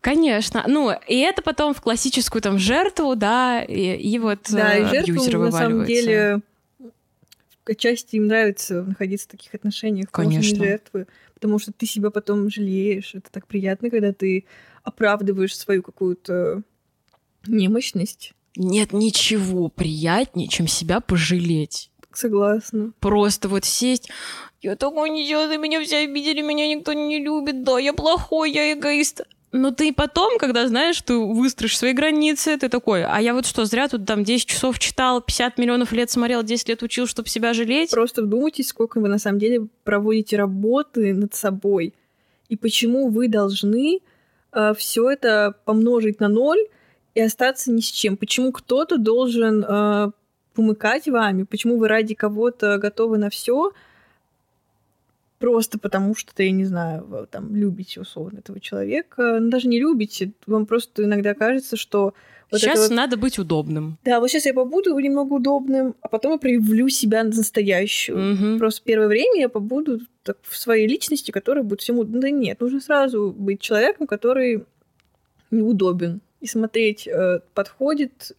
Конечно. 0.00 0.64
Ну, 0.66 0.90
и 1.06 1.18
это 1.18 1.42
потом 1.42 1.74
в 1.74 1.82
классическую 1.82 2.40
там 2.40 2.56
жертву, 2.56 3.16
да, 3.16 3.62
и, 3.62 3.96
и 3.96 4.18
вот 4.18 4.46
да, 4.50 4.78
и 4.78 4.84
жертву, 4.86 5.42
на 5.42 5.52
самом 5.52 5.84
деле 5.84 6.40
отчасти 7.64 8.16
им 8.16 8.26
нравится 8.26 8.82
находиться 8.82 9.28
в 9.28 9.30
таких 9.30 9.54
отношениях 9.54 10.10
положении 10.10 10.54
жертвы, 10.54 11.06
потому 11.34 11.58
что 11.58 11.72
ты 11.72 11.86
себя 11.86 12.10
потом 12.10 12.50
жалеешь. 12.50 13.14
Это 13.14 13.30
так 13.30 13.46
приятно, 13.46 13.90
когда 13.90 14.12
ты 14.12 14.46
оправдываешь 14.82 15.56
свою 15.56 15.82
какую-то 15.82 16.62
немощность. 17.46 18.34
Нет 18.56 18.92
ничего 18.92 19.68
приятнее, 19.68 20.48
чем 20.48 20.66
себя 20.66 21.00
пожалеть. 21.00 21.90
Согласна. 22.12 22.92
Просто 23.00 23.48
вот 23.48 23.64
сесть. 23.64 24.10
Я 24.60 24.76
такой 24.76 25.10
делаю, 25.26 25.58
меня 25.58 25.82
все 25.82 26.04
обидели, 26.04 26.42
меня 26.42 26.68
никто 26.68 26.92
не 26.92 27.18
любит, 27.18 27.64
да, 27.64 27.78
я 27.78 27.92
плохой, 27.92 28.52
я 28.52 28.72
эгоист. 28.72 29.22
Но 29.52 29.70
ты 29.70 29.92
потом, 29.92 30.38
когда 30.38 30.66
знаешь, 30.66 31.00
ты 31.02 31.14
выстроишь 31.14 31.76
свои 31.76 31.92
границы, 31.92 32.56
ты 32.56 32.70
такой, 32.70 33.04
а 33.04 33.20
я 33.20 33.34
вот 33.34 33.44
что, 33.44 33.66
зря 33.66 33.86
тут 33.86 34.06
там 34.06 34.24
10 34.24 34.46
часов 34.46 34.78
читал, 34.78 35.20
50 35.20 35.58
миллионов 35.58 35.92
лет 35.92 36.10
смотрел, 36.10 36.42
10 36.42 36.70
лет 36.70 36.82
учил, 36.82 37.06
чтобы 37.06 37.28
себя 37.28 37.52
жалеть? 37.52 37.90
Просто 37.90 38.22
вдумайтесь, 38.22 38.68
сколько 38.68 38.98
вы 38.98 39.08
на 39.08 39.18
самом 39.18 39.38
деле 39.38 39.68
проводите 39.84 40.38
работы 40.38 41.12
над 41.12 41.34
собой, 41.34 41.92
и 42.48 42.56
почему 42.56 43.10
вы 43.10 43.28
должны 43.28 44.00
э, 44.52 44.72
все 44.74 45.10
это 45.10 45.54
помножить 45.66 46.18
на 46.18 46.28
ноль 46.28 46.60
и 47.14 47.20
остаться 47.20 47.70
ни 47.70 47.80
с 47.80 47.90
чем. 47.90 48.16
Почему 48.16 48.52
кто-то 48.52 48.96
должен 48.96 49.64
э, 49.68 50.10
помыкать 50.54 51.08
вами, 51.08 51.42
почему 51.42 51.76
вы 51.76 51.88
ради 51.88 52.14
кого-то 52.14 52.78
готовы 52.78 53.18
на 53.18 53.28
все, 53.28 53.72
просто 55.42 55.76
потому 55.76 56.14
что, 56.14 56.40
я 56.40 56.52
не 56.52 56.64
знаю, 56.64 57.26
там, 57.28 57.56
любите 57.56 58.00
условно 58.00 58.38
этого 58.38 58.60
человека. 58.60 59.40
Ну, 59.40 59.50
даже 59.50 59.66
не 59.66 59.80
любите, 59.80 60.30
вам 60.46 60.66
просто 60.66 61.02
иногда 61.02 61.34
кажется, 61.34 61.76
что... 61.76 62.14
Вот 62.52 62.60
сейчас 62.60 62.88
вот... 62.88 62.94
надо 62.94 63.16
быть 63.16 63.40
удобным. 63.40 63.98
Да, 64.04 64.20
вот 64.20 64.30
сейчас 64.30 64.46
я 64.46 64.54
побуду 64.54 64.96
немного 64.96 65.32
удобным, 65.32 65.96
а 66.00 66.06
потом 66.06 66.32
я 66.32 66.38
проявлю 66.38 66.88
себя 66.88 67.24
настоящую. 67.24 68.34
Угу. 68.34 68.58
Просто 68.60 68.82
первое 68.84 69.08
время 69.08 69.40
я 69.40 69.48
побуду 69.48 69.98
так, 70.22 70.38
в 70.42 70.56
своей 70.56 70.86
личности, 70.86 71.32
которая 71.32 71.64
будет 71.64 71.80
всему... 71.80 72.04
Да 72.04 72.30
нет, 72.30 72.60
нужно 72.60 72.80
сразу 72.80 73.34
быть 73.36 73.60
человеком, 73.60 74.06
который 74.06 74.64
неудобен. 75.50 76.20
И 76.40 76.46
смотреть, 76.46 77.08
э, 77.08 77.40
подходит 77.52 78.36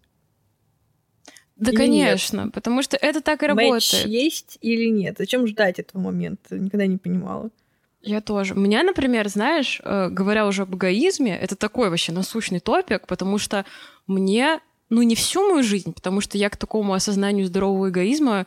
да, 1.55 1.71
или 1.71 1.77
конечно, 1.77 2.41
нет? 2.41 2.53
потому 2.53 2.81
что 2.81 2.97
это 2.97 3.21
так 3.21 3.43
и 3.43 3.47
работает. 3.47 3.73
Матч 3.73 4.05
есть 4.05 4.57
или 4.61 4.89
нет? 4.89 5.15
Зачем 5.19 5.45
ждать 5.47 5.79
этого 5.79 6.01
момента? 6.01 6.57
Никогда 6.57 6.87
не 6.87 6.97
понимала. 6.97 7.49
Я 8.01 8.19
тоже. 8.19 8.53
У 8.53 8.59
меня, 8.59 8.83
например, 8.83 9.29
знаешь, 9.29 9.79
э, 9.83 10.09
говоря 10.09 10.45
уже 10.45 10.63
об 10.63 10.75
эгоизме, 10.75 11.37
это 11.37 11.55
такой 11.55 11.89
вообще 11.89 12.11
насущный 12.11 12.59
топик, 12.59 13.07
потому 13.07 13.37
что 13.37 13.65
мне, 14.07 14.59
ну 14.89 15.01
не 15.03 15.15
всю 15.15 15.47
мою 15.47 15.63
жизнь, 15.63 15.93
потому 15.93 16.19
что 16.19 16.37
я 16.37 16.49
к 16.49 16.57
такому 16.57 16.93
осознанию 16.93 17.45
здорового 17.45 17.89
эгоизма 17.89 18.45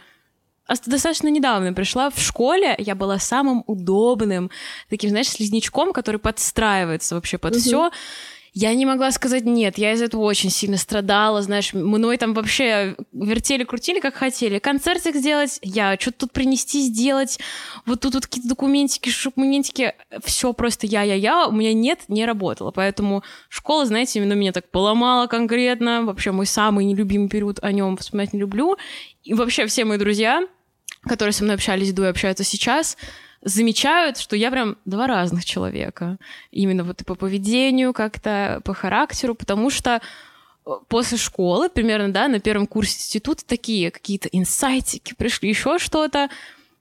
достаточно 0.87 1.29
недавно 1.29 1.73
пришла 1.73 2.11
в 2.11 2.19
школе, 2.19 2.75
я 2.79 2.95
была 2.95 3.19
самым 3.19 3.63
удобным, 3.67 4.51
таким, 4.91 5.11
знаешь, 5.11 5.29
слизнячком, 5.29 5.93
который 5.93 6.19
подстраивается 6.19 7.15
вообще 7.15 7.39
под 7.39 7.55
угу. 7.55 7.61
все. 7.61 7.91
Я 8.59 8.75
не 8.75 8.87
могла 8.87 9.11
сказать 9.11 9.45
нет, 9.45 9.77
я 9.77 9.93
из 9.93 10.01
этого 10.01 10.23
очень 10.23 10.49
сильно 10.49 10.79
страдала, 10.79 11.43
знаешь, 11.43 11.75
мной 11.75 12.17
там 12.17 12.33
вообще 12.33 12.97
вертели-крутили, 13.13 14.01
как 14.01 14.15
хотели. 14.15 14.59
Концертик 14.59 15.15
сделать, 15.15 15.59
я 15.61 15.99
что-то 16.01 16.21
тут 16.21 16.33
принести, 16.33 16.81
сделать, 16.81 17.39
вот 17.85 18.01
тут 18.01 18.15
вот 18.15 18.27
какие-то 18.27 18.49
документики, 18.49 19.11
шокументики, 19.11 19.93
все 20.25 20.55
просто 20.55 20.87
я-я-я, 20.87 21.49
у 21.49 21.53
меня 21.53 21.75
нет, 21.75 22.05
не 22.09 22.25
работало. 22.25 22.71
Поэтому 22.71 23.23
школа, 23.51 23.85
знаете, 23.85 24.21
именно 24.21 24.33
меня 24.33 24.53
так 24.53 24.71
поломала 24.71 25.27
конкретно, 25.27 26.05
вообще 26.05 26.33
мой 26.33 26.47
самый 26.47 26.87
нелюбимый 26.87 27.29
период, 27.29 27.59
о 27.61 27.71
нем 27.73 27.99
вспоминать 27.99 28.33
не 28.33 28.41
люблю. 28.41 28.79
И 29.23 29.35
вообще 29.35 29.67
все 29.67 29.85
мои 29.85 29.99
друзья, 29.99 30.41
которые 31.03 31.35
со 31.35 31.45
мной 31.45 31.57
общались 31.57 31.93
до 31.93 32.05
и 32.05 32.09
общаются 32.09 32.43
сейчас, 32.43 32.97
замечают, 33.43 34.19
что 34.19 34.37
я 34.37 34.51
прям 34.51 34.77
два 34.85 35.07
разных 35.07 35.45
человека. 35.45 36.19
Именно 36.51 36.85
вот 36.85 37.01
и 37.01 37.05
по 37.05 37.15
поведению 37.15 37.93
как-то, 37.93 38.61
по 38.65 38.75
характеру, 38.75 39.35
потому 39.35 39.71
что 39.71 40.01
э, 40.67 40.71
после 40.89 41.19
школы, 41.19 41.69
примерно, 41.69 42.13
да, 42.13 42.29
на 42.29 42.41
первом 42.41 42.67
курсе 42.67 42.99
института 42.99 43.45
такие 43.47 43.91
какие-то 43.91 44.29
инсайтики 44.29 45.15
пришли, 45.15 45.49
еще 45.49 45.79
что-то. 45.79 46.29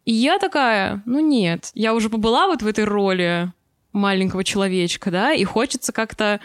И 0.06 0.14
я 0.14 0.40
такая, 0.40 1.02
ну 1.06 1.20
нет, 1.20 1.72
я 1.74 1.94
уже 1.94 2.10
побыла 2.10 2.48
вот 2.48 2.62
в 2.62 2.68
этой 2.68 2.84
роли 2.84 3.52
маленького 3.92 4.44
человечка, 4.44 5.10
да, 5.10 5.34
и 5.34 5.44
хочется 5.44 5.92
как-то 5.92 6.40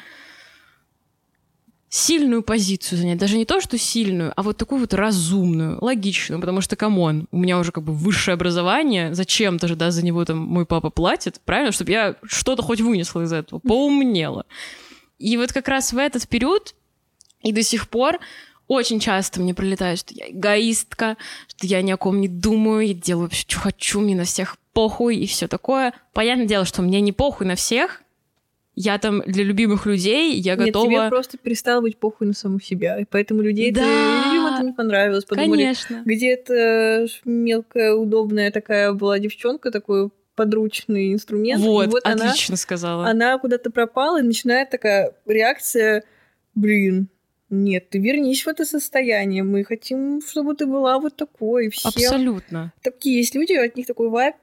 сильную 1.90 2.42
позицию 2.42 2.98
занять. 2.98 3.18
Даже 3.18 3.36
не 3.36 3.44
то, 3.44 3.60
что 3.60 3.76
сильную, 3.76 4.32
а 4.36 4.42
вот 4.42 4.56
такую 4.56 4.80
вот 4.80 4.94
разумную, 4.94 5.76
логичную, 5.84 6.40
потому 6.40 6.60
что, 6.60 6.76
come 6.76 7.05
on, 7.05 7.26
у 7.32 7.36
меня 7.36 7.58
уже 7.58 7.72
как 7.72 7.82
бы 7.82 7.92
высшее 7.92 8.34
образование, 8.34 9.12
зачем-то 9.12 9.66
же, 9.66 9.74
да, 9.74 9.90
за 9.90 10.04
него 10.04 10.24
там 10.24 10.38
мой 10.38 10.64
папа 10.64 10.90
платит, 10.90 11.40
правильно, 11.44 11.72
чтобы 11.72 11.90
я 11.90 12.14
что-то 12.22 12.62
хоть 12.62 12.80
вынесла 12.80 13.22
из 13.22 13.32
этого, 13.32 13.58
поумнела. 13.58 14.46
И 15.18 15.36
вот 15.36 15.52
как 15.52 15.66
раз 15.66 15.92
в 15.92 15.98
этот 15.98 16.28
период 16.28 16.74
и 17.42 17.52
до 17.52 17.62
сих 17.64 17.88
пор 17.88 18.20
очень 18.68 19.00
часто 19.00 19.40
мне 19.40 19.52
прилетает, 19.52 19.98
что 19.98 20.14
я 20.14 20.30
эгоистка, 20.30 21.16
что 21.48 21.66
я 21.66 21.82
ни 21.82 21.90
о 21.90 21.96
ком 21.96 22.20
не 22.20 22.28
думаю, 22.28 22.86
я 22.86 22.94
делаю 22.94 23.24
вообще, 23.24 23.44
что 23.48 23.58
хочу, 23.58 24.00
мне 24.00 24.14
на 24.14 24.24
всех 24.24 24.56
похуй 24.72 25.16
и 25.16 25.26
все 25.26 25.48
такое. 25.48 25.92
Понятное 26.12 26.46
дело, 26.46 26.64
что 26.64 26.82
мне 26.82 27.00
не 27.00 27.10
похуй 27.10 27.48
на 27.48 27.56
всех, 27.56 28.00
я 28.80 28.98
там 28.98 29.22
для 29.26 29.44
любимых 29.44 29.86
людей, 29.86 30.38
я 30.40 30.56
Нет, 30.56 30.66
готова... 30.66 30.86
тебе 30.86 31.08
просто 31.08 31.36
перестало 31.38 31.82
быть 31.82 31.98
похуй 31.98 32.26
на 32.26 32.32
саму 32.32 32.60
себя, 32.60 32.98
и 32.98 33.04
поэтому 33.04 33.42
людей 33.42 33.70
да. 33.70 33.82
это, 33.82 34.28
людям 34.28 34.46
это 34.54 34.64
не 34.64 34.72
понравилось. 34.72 35.24
Подумали, 35.24 35.62
Конечно. 35.62 36.02
где 36.04 36.36
то 36.36 37.06
мелкая, 37.24 37.94
удобная 37.94 38.50
такая 38.50 38.92
была 38.92 39.18
девчонка, 39.18 39.70
такой 39.70 40.10
подручный 40.34 41.12
инструмент. 41.12 41.62
Вот, 41.62 41.88
вот 41.88 42.02
отлично 42.04 42.52
она, 42.52 42.56
сказала. 42.56 43.06
Она 43.06 43.38
куда-то 43.38 43.70
пропала, 43.70 44.20
и 44.20 44.24
начинает 44.24 44.70
такая 44.70 45.12
реакция, 45.26 46.04
блин, 46.54 47.08
нет, 47.50 47.90
ты 47.90 47.98
вернись 47.98 48.44
в 48.44 48.48
это 48.48 48.64
состояние. 48.64 49.42
Мы 49.42 49.64
хотим, 49.64 50.22
чтобы 50.22 50.54
ты 50.54 50.66
была 50.66 50.98
вот 50.98 51.16
такой. 51.16 51.68
Все 51.68 51.88
Абсолютно. 51.88 52.72
Такие 52.80 53.18
есть 53.18 53.34
люди, 53.34 53.52
от 53.52 53.76
них 53.76 53.86
такой 53.86 54.08
вайб 54.08 54.36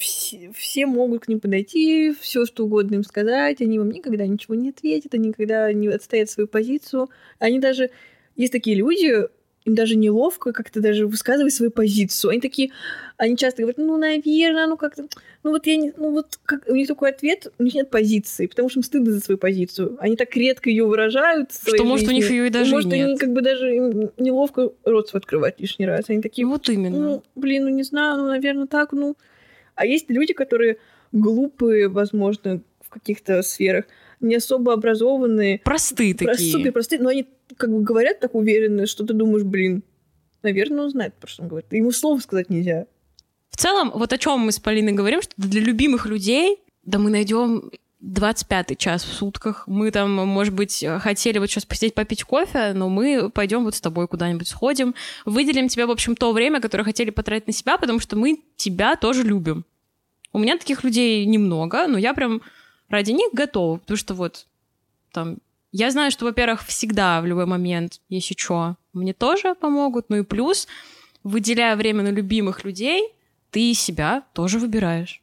все, 0.00 0.50
все 0.56 0.86
могут 0.86 1.24
к 1.24 1.28
ним 1.28 1.40
подойти, 1.40 2.12
все 2.18 2.46
что 2.46 2.64
угодно 2.64 2.96
им 2.96 3.04
сказать, 3.04 3.60
они 3.60 3.78
вам 3.78 3.90
никогда 3.90 4.26
ничего 4.26 4.54
не 4.54 4.70
ответят, 4.70 5.14
они 5.14 5.28
никогда 5.28 5.72
не 5.72 5.88
отстоят 5.88 6.30
свою 6.30 6.48
позицию. 6.48 7.10
Они 7.38 7.60
даже... 7.60 7.90
Есть 8.34 8.52
такие 8.52 8.76
люди, 8.76 9.28
им 9.66 9.74
даже 9.74 9.96
неловко 9.96 10.52
как-то 10.52 10.80
даже 10.80 11.06
высказывать 11.06 11.52
свою 11.52 11.70
позицию. 11.70 12.30
Они 12.30 12.40
такие, 12.40 12.70
они 13.18 13.36
часто 13.36 13.60
говорят, 13.60 13.76
ну, 13.76 13.98
наверное, 13.98 14.66
ну 14.66 14.78
как-то, 14.78 15.06
ну 15.42 15.50
вот 15.50 15.66
я 15.66 15.76
не, 15.76 15.92
ну 15.98 16.12
вот 16.12 16.38
как, 16.44 16.66
у 16.66 16.74
них 16.74 16.88
такой 16.88 17.10
ответ, 17.10 17.52
у 17.58 17.62
них 17.62 17.74
нет 17.74 17.90
позиции, 17.90 18.46
потому 18.46 18.70
что 18.70 18.78
им 18.78 18.84
стыдно 18.84 19.12
за 19.12 19.20
свою 19.20 19.36
позицию. 19.36 19.98
Они 20.00 20.16
так 20.16 20.34
редко 20.34 20.70
ее 20.70 20.86
выражают. 20.86 21.52
Что 21.52 21.84
может 21.84 22.06
жизни. 22.06 22.12
у 22.12 22.16
них 22.16 22.30
ее 22.30 22.46
и 22.46 22.50
даже 22.50 22.72
может, 22.72 22.90
нет. 22.90 23.06
они 23.06 23.18
как 23.18 23.32
бы 23.32 23.42
даже 23.42 23.74
им 23.74 24.10
неловко 24.16 24.72
рот 24.84 25.10
открывать 25.12 25.60
лишний 25.60 25.84
раз. 25.84 26.08
Они 26.08 26.22
такие, 26.22 26.46
вот 26.46 26.66
именно. 26.70 26.98
Ну, 26.98 27.22
блин, 27.34 27.64
ну 27.64 27.68
не 27.68 27.82
знаю, 27.82 28.16
ну, 28.16 28.28
наверное, 28.28 28.66
так, 28.66 28.92
ну. 28.92 29.16
А 29.80 29.86
есть 29.86 30.10
люди, 30.10 30.34
которые 30.34 30.76
глупые, 31.10 31.88
возможно, 31.88 32.60
в 32.84 32.90
каких-то 32.90 33.40
сферах, 33.42 33.86
не 34.20 34.34
особо 34.34 34.74
образованные. 34.74 35.60
Простые 35.64 36.14
такие. 36.14 36.52
Супер 36.52 36.72
простые, 36.72 37.00
но 37.00 37.08
они 37.08 37.26
как 37.56 37.70
бы 37.70 37.82
говорят 37.82 38.20
так 38.20 38.34
уверенно, 38.34 38.84
что 38.84 39.06
ты 39.06 39.14
думаешь, 39.14 39.42
блин, 39.42 39.82
наверное, 40.42 40.84
он 40.84 40.90
знает, 40.90 41.14
про 41.14 41.28
что 41.28 41.44
он 41.44 41.48
говорит. 41.48 41.72
Ему 41.72 41.92
слова 41.92 42.18
сказать 42.20 42.50
нельзя. 42.50 42.86
В 43.48 43.56
целом, 43.56 43.90
вот 43.94 44.12
о 44.12 44.18
чем 44.18 44.40
мы 44.40 44.52
с 44.52 44.60
Полиной 44.60 44.92
говорим, 44.92 45.22
что 45.22 45.32
для 45.38 45.62
любимых 45.62 46.04
людей, 46.04 46.58
да 46.84 46.98
мы 46.98 47.08
найдем 47.08 47.70
25 48.00 48.78
час 48.78 49.04
в 49.04 49.12
сутках. 49.12 49.64
Мы 49.66 49.90
там, 49.90 50.10
может 50.10 50.54
быть, 50.54 50.84
хотели 51.00 51.38
вот 51.38 51.50
сейчас 51.50 51.66
посидеть 51.66 51.94
попить 51.94 52.24
кофе, 52.24 52.72
но 52.74 52.88
мы 52.88 53.30
пойдем 53.30 53.64
вот 53.64 53.74
с 53.74 53.80
тобой 53.80 54.08
куда-нибудь 54.08 54.48
сходим, 54.48 54.94
выделим 55.26 55.68
тебе, 55.68 55.86
в 55.86 55.90
общем, 55.90 56.16
то 56.16 56.32
время, 56.32 56.60
которое 56.60 56.84
хотели 56.84 57.10
потратить 57.10 57.46
на 57.46 57.52
себя, 57.52 57.76
потому 57.76 58.00
что 58.00 58.16
мы 58.16 58.42
тебя 58.56 58.96
тоже 58.96 59.22
любим. 59.22 59.64
У 60.32 60.38
меня 60.38 60.56
таких 60.56 60.82
людей 60.84 61.24
немного, 61.26 61.86
но 61.86 61.98
я 61.98 62.14
прям 62.14 62.40
ради 62.88 63.12
них 63.12 63.30
готова, 63.32 63.78
потому 63.78 63.96
что 63.96 64.14
вот 64.14 64.46
там 65.12 65.38
я 65.72 65.90
знаю, 65.90 66.10
что, 66.10 66.24
во-первых, 66.24 66.64
всегда 66.64 67.20
в 67.20 67.26
любой 67.26 67.46
момент, 67.46 68.00
если 68.08 68.34
что, 68.36 68.76
мне 68.92 69.12
тоже 69.12 69.54
помогут. 69.54 70.06
Ну 70.08 70.16
и 70.16 70.22
плюс, 70.22 70.66
выделяя 71.22 71.76
время 71.76 72.02
на 72.02 72.08
любимых 72.08 72.64
людей, 72.64 73.08
ты 73.50 73.74
себя 73.74 74.24
тоже 74.32 74.58
выбираешь. 74.58 75.22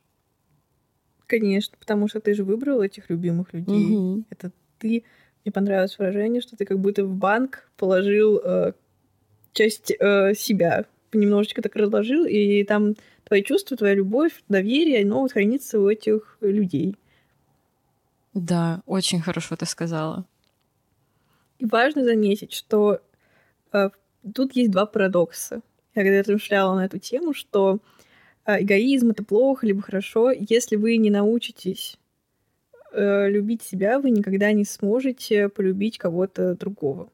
Конечно, 1.28 1.78
потому 1.78 2.08
что 2.08 2.22
ты 2.22 2.34
же 2.34 2.44
выбрал 2.44 2.82
этих 2.82 3.10
любимых 3.10 3.54
людей. 3.54 3.96
Угу. 3.96 4.24
Это 4.30 4.52
ты. 4.80 5.04
Мне 5.44 5.52
понравилось 5.52 5.98
выражение, 5.98 6.42
что 6.42 6.56
ты 6.56 6.66
как 6.66 6.80
будто 6.80 7.06
в 7.06 7.14
банк 7.14 7.70
положил 7.78 8.40
э, 8.44 8.74
часть 9.54 9.92
э, 9.92 10.34
себя, 10.34 10.86
немножечко 11.14 11.62
так 11.62 11.76
разложил, 11.76 12.26
и 12.26 12.64
там 12.64 12.96
твои 13.26 13.44
чувства, 13.44 13.78
твоя 13.78 13.94
любовь, 13.94 14.44
доверие, 14.50 15.04
оно 15.04 15.22
вот 15.22 15.34
хранится 15.34 15.80
у 15.80 15.90
этих 15.90 16.38
людей. 16.42 16.96
Да, 18.34 18.82
очень 18.86 19.22
хорошо 19.22 19.56
ты 19.56 19.66
сказала. 19.66 20.26
И 21.60 21.66
важно 21.66 22.04
заметить, 22.04 22.54
что 22.54 23.00
э, 23.74 23.90
тут 24.34 24.56
есть 24.56 24.72
два 24.72 24.86
парадокса. 24.86 25.62
Я 25.96 26.04
когда 26.04 26.20
размышляла 26.20 26.76
на 26.76 26.86
эту 26.86 27.00
тему, 27.00 27.34
что 27.34 27.80
эгоизм 28.48 29.12
это 29.12 29.24
плохо 29.24 29.68
либо 29.68 29.82
хорошо, 29.82 30.32
если 30.32 30.78
вы 30.78 30.98
не 30.98 31.10
научитесь 31.10 31.98
э, 32.94 33.30
любить 33.30 33.62
себя, 33.62 34.00
вы 34.00 34.12
никогда 34.12 34.52
не 34.54 34.64
сможете 34.64 35.50
полюбить 35.50 35.98
кого-то 35.98 36.56
другого. 36.56 37.10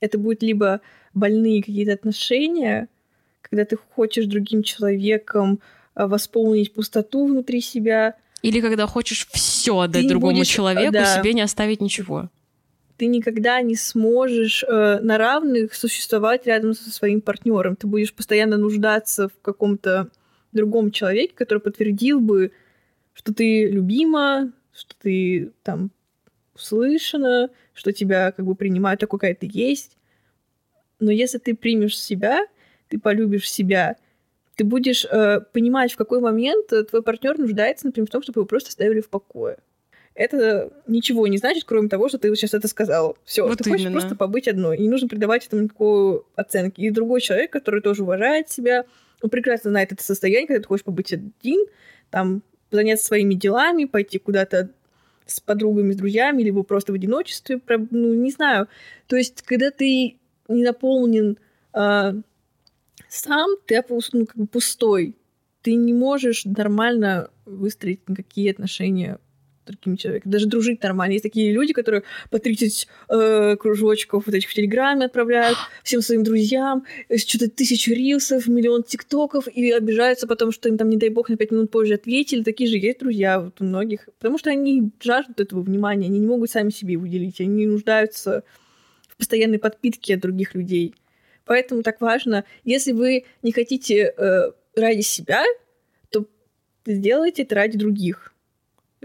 Это 0.00 0.18
будет 0.18 0.42
либо 0.42 0.80
больные 1.12 1.62
какие-то 1.62 1.92
отношения, 1.92 2.88
когда 3.42 3.64
ты 3.64 3.76
хочешь 3.76 4.26
другим 4.26 4.62
человеком 4.62 5.60
э, 5.94 6.06
восполнить 6.06 6.72
пустоту 6.72 7.26
внутри 7.26 7.60
себя. 7.60 8.14
Или 8.40 8.60
когда 8.60 8.86
хочешь 8.86 9.26
все 9.28 9.80
отдать 9.80 10.08
другому 10.08 10.36
будешь, 10.36 10.48
человеку, 10.48 10.92
да. 10.92 11.18
себе 11.18 11.34
не 11.34 11.42
оставить 11.42 11.80
ничего 11.80 12.30
ты 12.98 13.06
никогда 13.06 13.62
не 13.62 13.76
сможешь 13.76 14.64
э, 14.64 14.98
на 15.00 15.18
равных 15.18 15.72
существовать 15.72 16.46
рядом 16.46 16.74
со 16.74 16.90
своим 16.90 17.20
партнером. 17.20 17.76
Ты 17.76 17.86
будешь 17.86 18.12
постоянно 18.12 18.56
нуждаться 18.56 19.28
в 19.28 19.40
каком-то 19.40 20.08
другом 20.52 20.90
человеке, 20.90 21.34
который 21.34 21.58
подтвердил 21.58 22.20
бы, 22.20 22.52
что 23.12 23.34
ты 23.34 23.66
любима, 23.66 24.52
что 24.72 24.94
ты 25.00 25.52
там 25.62 25.90
услышана, 26.54 27.50
что 27.74 27.92
тебя 27.92 28.32
как 28.32 28.44
бы 28.44 28.54
принимают 28.54 29.00
такой, 29.00 29.18
какая 29.18 29.34
ты 29.34 29.48
есть. 29.52 29.96
Но 31.00 31.10
если 31.10 31.38
ты 31.38 31.54
примешь 31.54 31.98
себя, 31.98 32.46
ты 32.88 32.98
полюбишь 32.98 33.50
себя, 33.50 33.96
ты 34.56 34.64
будешь 34.64 35.04
э, 35.04 35.40
понимать, 35.52 35.92
в 35.92 35.96
какой 35.96 36.20
момент 36.20 36.72
твой 36.90 37.02
партнер 37.02 37.38
нуждается, 37.38 37.86
например, 37.86 38.08
в 38.08 38.10
том, 38.10 38.22
чтобы 38.22 38.40
его 38.40 38.46
просто 38.46 38.70
оставили 38.70 39.00
в 39.00 39.08
покое 39.08 39.58
это 40.18 40.72
ничего 40.88 41.28
не 41.28 41.38
значит, 41.38 41.62
кроме 41.64 41.88
того, 41.88 42.08
что 42.08 42.18
ты 42.18 42.34
сейчас 42.34 42.52
это 42.52 42.66
сказал. 42.66 43.16
Все, 43.24 43.46
вот 43.46 43.58
ты 43.58 43.70
именно. 43.70 43.78
хочешь 43.78 43.92
просто 43.92 44.16
побыть 44.16 44.48
одной. 44.48 44.76
И 44.76 44.82
не 44.82 44.88
нужно 44.88 45.08
придавать 45.08 45.46
этому 45.46 45.62
никакой 45.62 46.22
оценки. 46.34 46.80
И 46.80 46.90
другой 46.90 47.20
человек, 47.20 47.52
который 47.52 47.80
тоже 47.80 48.02
уважает 48.02 48.50
себя, 48.50 48.84
он 49.22 49.30
прекрасно 49.30 49.70
знает 49.70 49.92
это 49.92 50.02
состояние, 50.02 50.46
когда 50.46 50.62
ты 50.62 50.68
хочешь 50.68 50.84
побыть 50.84 51.12
один, 51.12 51.66
там, 52.10 52.42
заняться 52.70 53.06
своими 53.06 53.34
делами, 53.34 53.84
пойти 53.84 54.18
куда-то 54.18 54.70
с 55.26 55.40
подругами, 55.40 55.92
с 55.92 55.96
друзьями, 55.96 56.42
либо 56.42 56.62
просто 56.62 56.92
в 56.92 56.94
одиночестве, 56.94 57.60
ну, 57.90 58.14
не 58.14 58.30
знаю. 58.30 58.68
То 59.06 59.16
есть, 59.16 59.42
когда 59.42 59.70
ты 59.70 60.16
не 60.48 60.62
наполнен 60.64 61.38
а, 61.72 62.14
сам, 63.08 63.56
ты 63.66 63.82
ну, 64.12 64.26
как 64.26 64.36
бы 64.36 64.46
пустой. 64.46 65.16
Ты 65.62 65.74
не 65.74 65.92
можешь 65.92 66.44
нормально 66.44 67.30
выстроить 67.44 68.08
никакие 68.08 68.50
отношения 68.50 69.18
другим 69.68 69.96
человеком, 69.96 70.30
даже 70.30 70.46
дружить 70.46 70.82
нормально. 70.82 71.12
Есть 71.12 71.22
такие 71.22 71.52
люди, 71.52 71.72
которые 71.72 72.02
по 72.30 72.38
30 72.38 72.88
э, 73.08 73.56
кружочков 73.56 74.26
вот 74.26 74.34
этих 74.34 74.48
в 74.48 74.54
Телеграме 74.54 75.06
отправляют 75.06 75.56
всем 75.82 76.02
своим 76.02 76.24
друзьям, 76.24 76.84
что-то 77.16 77.50
тысячу 77.50 77.92
рилсов, 77.92 78.46
миллион 78.46 78.82
тиктоков, 78.82 79.48
и 79.48 79.70
обижаются 79.70 80.26
потом, 80.26 80.52
что 80.52 80.68
им 80.68 80.76
там, 80.78 80.88
не 80.88 80.96
дай 80.96 81.08
бог, 81.08 81.28
на 81.28 81.36
5 81.36 81.50
минут 81.50 81.70
позже 81.70 81.94
ответили. 81.94 82.42
Такие 82.42 82.68
же 82.68 82.76
есть 82.76 83.00
друзья 83.00 83.40
вот 83.40 83.60
у 83.60 83.64
многих, 83.64 84.08
потому 84.18 84.38
что 84.38 84.50
они 84.50 84.90
жаждут 85.00 85.40
этого 85.40 85.60
внимания, 85.60 86.06
они 86.06 86.18
не 86.18 86.26
могут 86.26 86.50
сами 86.50 86.70
себе 86.70 86.96
выделить, 86.96 87.40
они 87.40 87.66
нуждаются 87.66 88.44
в 89.08 89.16
постоянной 89.16 89.58
подпитке 89.58 90.14
от 90.14 90.20
других 90.20 90.54
людей. 90.54 90.94
Поэтому 91.44 91.82
так 91.82 92.00
важно, 92.00 92.44
если 92.64 92.92
вы 92.92 93.24
не 93.42 93.52
хотите 93.52 94.12
э, 94.16 94.52
ради 94.76 95.00
себя, 95.00 95.42
то 96.10 96.26
сделайте 96.86 97.42
это 97.42 97.54
ради 97.54 97.78
других 97.78 98.34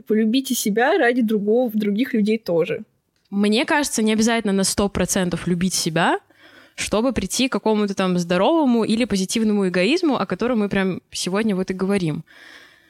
полюбите 0.01 0.55
себя 0.55 0.97
ради 0.97 1.21
другого, 1.21 1.71
других 1.73 2.13
людей 2.13 2.37
тоже. 2.37 2.83
Мне 3.29 3.65
кажется, 3.65 4.03
не 4.03 4.13
обязательно 4.13 4.53
на 4.53 4.61
100% 4.61 5.39
любить 5.45 5.73
себя, 5.73 6.19
чтобы 6.75 7.13
прийти 7.13 7.47
к 7.47 7.51
какому-то 7.51 7.95
там 7.95 8.17
здоровому 8.17 8.83
или 8.83 9.05
позитивному 9.05 9.67
эгоизму, 9.69 10.17
о 10.17 10.25
котором 10.25 10.59
мы 10.59 10.69
прям 10.69 11.01
сегодня 11.11 11.55
вот 11.55 11.71
и 11.71 11.73
говорим. 11.73 12.23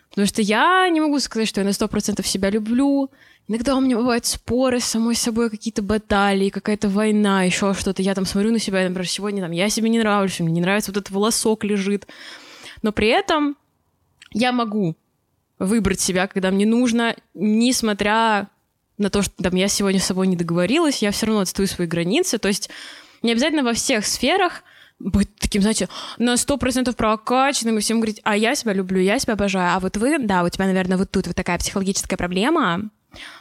Потому 0.09 0.27
что 0.27 0.41
я 0.41 0.87
не 0.89 1.01
могу 1.01 1.19
сказать, 1.19 1.47
что 1.47 1.61
я 1.61 1.65
на 1.65 1.71
100% 1.71 2.25
себя 2.25 2.49
люблю. 2.49 3.09
Иногда 3.47 3.75
у 3.75 3.81
меня 3.81 3.97
бывают 3.97 4.25
споры 4.25 4.79
с 4.79 4.85
самой 4.85 5.15
собой, 5.15 5.49
какие-то 5.49 5.81
баталии, 5.81 6.49
какая-то 6.49 6.87
война, 6.87 7.43
еще 7.43 7.73
что-то. 7.73 8.01
Я 8.01 8.13
там 8.13 8.25
смотрю 8.25 8.51
на 8.51 8.59
себя, 8.59 8.83
например, 8.83 9.07
сегодня 9.07 9.41
там 9.41 9.51
я 9.51 9.69
себе 9.69 9.89
не 9.89 9.99
нравлюсь, 9.99 10.39
мне 10.39 10.51
не 10.51 10.61
нравится 10.61 10.91
вот 10.91 10.97
этот 10.97 11.11
волосок 11.11 11.63
лежит. 11.63 12.07
Но 12.83 12.91
при 12.91 13.07
этом 13.07 13.57
я 14.33 14.51
могу 14.51 14.95
выбрать 15.59 15.99
себя, 15.99 16.27
когда 16.27 16.51
мне 16.51 16.65
нужно, 16.65 17.15
несмотря 17.33 18.49
на 18.97 19.09
то, 19.09 19.21
что 19.21 19.31
там, 19.41 19.55
я 19.55 19.67
сегодня 19.67 19.99
с 19.99 20.05
собой 20.05 20.27
не 20.27 20.35
договорилась, 20.35 21.01
я 21.01 21.11
все 21.11 21.25
равно 21.25 21.41
отстаю 21.41 21.67
свои 21.67 21.87
границы. 21.87 22.37
То 22.37 22.47
есть 22.47 22.69
не 23.21 23.31
обязательно 23.31 23.63
во 23.63 23.73
всех 23.73 24.05
сферах 24.05 24.63
быть 24.99 25.35
таким, 25.37 25.61
знаете, 25.61 25.89
на 26.17 26.37
сто 26.37 26.57
процентов 26.57 26.95
прокачанным 26.95 27.77
и 27.77 27.81
всем 27.81 27.99
говорить, 27.99 28.21
а 28.23 28.37
я 28.37 28.55
себя 28.55 28.73
люблю, 28.73 28.99
я 28.99 29.19
себя 29.19 29.33
обожаю, 29.33 29.75
а 29.75 29.79
вот 29.79 29.97
вы, 29.97 30.17
да, 30.19 30.43
у 30.43 30.49
тебя, 30.49 30.65
наверное, 30.65 30.97
вот 30.97 31.11
тут 31.11 31.27
вот 31.27 31.35
такая 31.35 31.57
психологическая 31.57 32.17
проблема, 32.17 32.89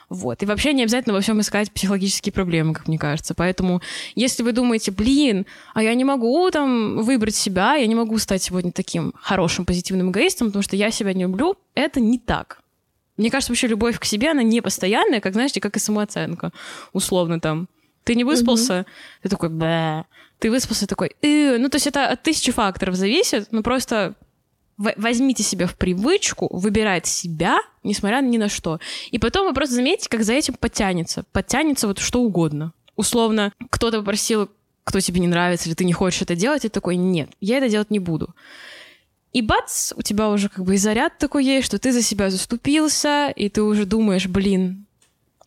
вот. 0.09 0.43
И 0.43 0.47
вообще 0.47 0.73
не 0.73 0.83
обязательно 0.83 1.15
во 1.15 1.21
всем 1.21 1.41
искать 1.41 1.73
психологические 1.73 2.33
проблемы, 2.33 2.75
как 2.75 2.89
мне 2.89 2.99
кажется. 2.99 3.35
Поэтому, 3.35 3.81
если 4.15 4.43
вы 4.43 4.53
думаете, 4.53 4.91
блин, 4.91 5.47
а 5.75 5.83
я 5.83 5.95
не 5.95 6.05
могу 6.05 6.51
там 6.51 7.03
выбрать 7.03 7.35
себя, 7.35 7.75
я 7.75 7.87
не 7.87 7.95
могу 7.95 8.19
стать 8.19 8.43
сегодня 8.43 8.73
таким 8.73 9.13
хорошим, 9.21 9.65
позитивным 9.65 10.11
эгоистом, 10.11 10.49
потому 10.49 10.63
что 10.63 10.77
я 10.77 10.91
себя 10.91 11.13
не 11.13 11.23
люблю, 11.23 11.57
это 11.75 12.01
не 12.01 12.19
так. 12.19 12.61
Мне 13.17 13.31
кажется, 13.31 13.53
вообще 13.53 13.67
любовь 13.69 13.99
к 13.99 14.05
себе, 14.05 14.31
она 14.31 14.43
не 14.43 14.61
постоянная, 14.61 15.21
как, 15.21 15.35
знаете, 15.35 15.61
как 15.61 15.77
и 15.77 15.81
самооценка. 15.81 16.53
Условно 16.93 17.41
там. 17.41 17.69
Ты 18.05 18.15
не 18.15 18.25
выспался, 18.25 18.73
mm-hmm. 18.73 19.23
ты 19.23 19.29
такой, 19.29 19.49
бэ. 19.49 20.05
Ты 20.41 20.51
выспался, 20.51 20.89
такой, 20.89 21.15
э. 21.23 21.57
Ну, 21.59 21.69
то 21.69 21.77
есть 21.77 21.87
это 21.87 22.09
от 22.09 22.23
тысячи 22.23 22.51
факторов 22.51 22.97
зависит, 22.97 23.53
но 23.53 23.63
просто 23.63 24.15
возьмите 24.79 25.43
себя 25.43 25.67
в 25.67 25.77
привычку 25.77 26.49
выбирать 26.55 27.07
себя, 27.07 27.59
несмотря 27.83 28.21
ни 28.21 28.39
на 28.39 28.49
что. 28.49 28.81
И 29.11 29.19
потом 29.19 29.47
вы 29.47 29.55
просто 29.55 29.77
заметите, 29.77 30.09
как 30.09 30.25
за 30.25 30.33
этим 30.33 30.55
подтянется. 30.55 31.25
Подтянется 31.33 31.87
вот 31.87 31.99
что 31.99 32.21
угодно. 32.21 32.73
Условно, 32.97 33.53
кто-то 33.71 33.99
попросил, 33.99 34.51
кто 34.85 35.01
тебе 35.01 35.21
не 35.21 35.29
нравится, 35.29 35.69
или 35.69 35.75
ты 35.75 35.85
не 35.85 35.93
хочешь 35.93 36.23
это 36.23 36.35
делать, 36.35 36.65
и 36.65 36.69
ты 36.69 36.75
такой, 36.75 36.97
нет, 36.97 37.31
я 37.41 37.59
это 37.59 37.69
делать 37.69 37.91
не 37.91 37.99
буду. 37.99 38.35
И 39.33 39.41
бац, 39.41 39.93
у 39.97 40.03
тебя 40.03 40.29
уже 40.29 40.49
как 40.49 40.65
бы 40.65 40.75
и 40.75 40.79
заряд 40.79 41.17
такой 41.19 41.45
есть, 41.45 41.67
что 41.67 41.79
ты 41.79 41.93
за 41.93 42.03
себя 42.03 42.29
заступился, 42.29 43.33
и 43.35 43.49
ты 43.49 43.63
уже 43.63 43.87
думаешь, 43.87 44.27
блин, 44.27 44.87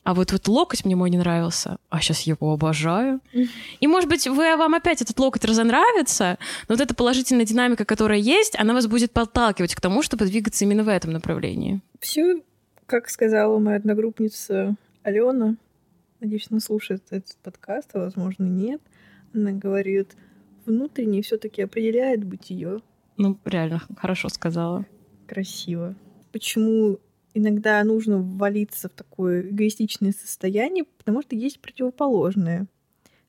а 0.05 0.13
вот 0.13 0.31
вот 0.31 0.47
локоть 0.47 0.85
мне 0.85 0.95
мой 0.95 1.09
не 1.09 1.17
нравился, 1.17 1.77
а 1.89 1.99
сейчас 1.99 2.21
его 2.21 2.53
обожаю. 2.53 3.21
И, 3.79 3.87
может 3.87 4.07
быть, 4.07 4.27
вы, 4.27 4.55
вам 4.55 4.75
опять 4.75 5.01
этот 5.01 5.19
локоть 5.19 5.43
разонравится, 5.43 6.37
но 6.69 6.75
вот 6.75 6.81
эта 6.81 6.93
положительная 6.93 7.43
динамика, 7.43 7.85
которая 7.85 8.19
есть, 8.19 8.55
она 8.57 8.75
вас 8.75 8.85
будет 8.85 9.11
подталкивать 9.11 9.73
к 9.73 9.81
тому, 9.81 10.03
чтобы 10.03 10.25
двигаться 10.25 10.63
именно 10.63 10.83
в 10.83 10.89
этом 10.89 11.11
направлении. 11.11 11.81
Все, 11.99 12.43
как 12.85 13.09
сказала 13.09 13.57
моя 13.57 13.77
одногруппница 13.77 14.75
Алена, 15.01 15.55
надеюсь, 16.19 16.47
она 16.51 16.59
слушает 16.59 17.01
этот 17.09 17.35
подкаст, 17.37 17.89
а 17.93 17.99
возможно 17.99 18.43
нет, 18.43 18.81
она 19.33 19.53
говорит, 19.53 20.15
внутренне 20.67 21.23
все-таки 21.23 21.63
определяет 21.63 22.23
бытие. 22.23 22.81
Ну, 23.17 23.39
реально, 23.43 23.81
хорошо 23.97 24.29
сказала. 24.29 24.85
Красиво. 25.27 25.95
Почему 26.31 26.99
иногда 27.35 27.83
нужно 27.83 28.17
ввалиться 28.17 28.89
в 28.89 28.93
такое 28.93 29.49
эгоистичное 29.49 30.13
состояние, 30.13 30.85
потому 30.97 31.21
что 31.21 31.35
есть 31.35 31.59
противоположное. 31.59 32.65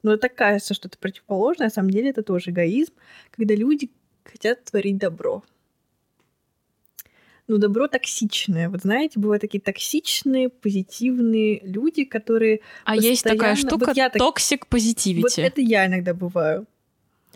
Но 0.02 0.14
это 0.14 0.28
кажется, 0.28 0.72
что 0.72 0.88
это 0.88 0.96
противоположное, 0.96 1.66
а 1.66 1.68
на 1.68 1.74
самом 1.74 1.90
деле 1.90 2.10
это 2.10 2.22
тоже 2.22 2.50
эгоизм, 2.50 2.92
когда 3.32 3.54
люди 3.54 3.90
хотят 4.24 4.64
творить 4.64 4.98
добро. 4.98 5.42
Но 7.48 7.58
добро 7.58 7.86
токсичное. 7.86 8.68
Вот 8.68 8.82
знаете, 8.82 9.20
бывают 9.20 9.40
такие 9.40 9.60
токсичные, 9.60 10.48
позитивные 10.48 11.60
люди, 11.62 12.04
которые... 12.04 12.60
А 12.84 12.96
есть 12.96 13.22
такая 13.22 13.54
штука 13.54 13.92
вот 13.94 14.12
toxic 14.14 14.66
positivity. 14.66 15.22
Вот 15.22 15.38
это 15.38 15.60
я 15.60 15.86
иногда 15.86 16.14
бываю. 16.14 16.66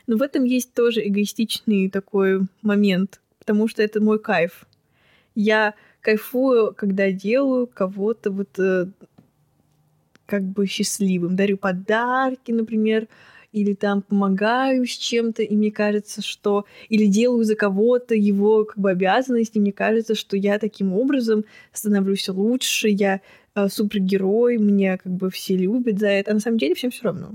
Но 0.06 0.16
в 0.16 0.22
этом 0.22 0.44
есть 0.44 0.72
тоже 0.72 1.06
эгоистичный 1.06 1.90
такой 1.90 2.40
момент, 2.62 3.20
потому 3.38 3.68
что 3.68 3.82
это 3.82 4.00
мой 4.00 4.18
кайф. 4.18 4.66
Я 5.36 5.74
кайфую, 6.00 6.74
когда 6.74 7.10
делаю 7.10 7.66
кого-то 7.66 8.30
вот 8.30 8.58
э, 8.58 8.86
как 10.26 10.44
бы 10.44 10.66
счастливым. 10.66 11.36
Дарю 11.36 11.56
подарки, 11.56 12.52
например, 12.52 13.08
или 13.52 13.74
там 13.74 14.02
помогаю 14.02 14.86
с 14.86 14.90
чем-то, 14.90 15.42
и 15.42 15.56
мне 15.56 15.72
кажется, 15.72 16.22
что... 16.22 16.64
Или 16.88 17.06
делаю 17.06 17.44
за 17.44 17.56
кого-то 17.56 18.14
его 18.14 18.64
как 18.64 18.78
бы 18.78 18.90
обязанность, 18.90 19.56
и 19.56 19.60
мне 19.60 19.72
кажется, 19.72 20.14
что 20.14 20.36
я 20.36 20.58
таким 20.58 20.92
образом 20.92 21.44
становлюсь 21.72 22.28
лучше, 22.28 22.88
я 22.88 23.20
э, 23.54 23.68
супергерой, 23.68 24.58
меня 24.58 24.98
как 24.98 25.12
бы 25.12 25.30
все 25.30 25.56
любят 25.56 25.98
за 25.98 26.08
это. 26.08 26.30
А 26.30 26.34
на 26.34 26.40
самом 26.40 26.58
деле 26.58 26.74
всем 26.74 26.92
все 26.92 27.04
равно. 27.04 27.32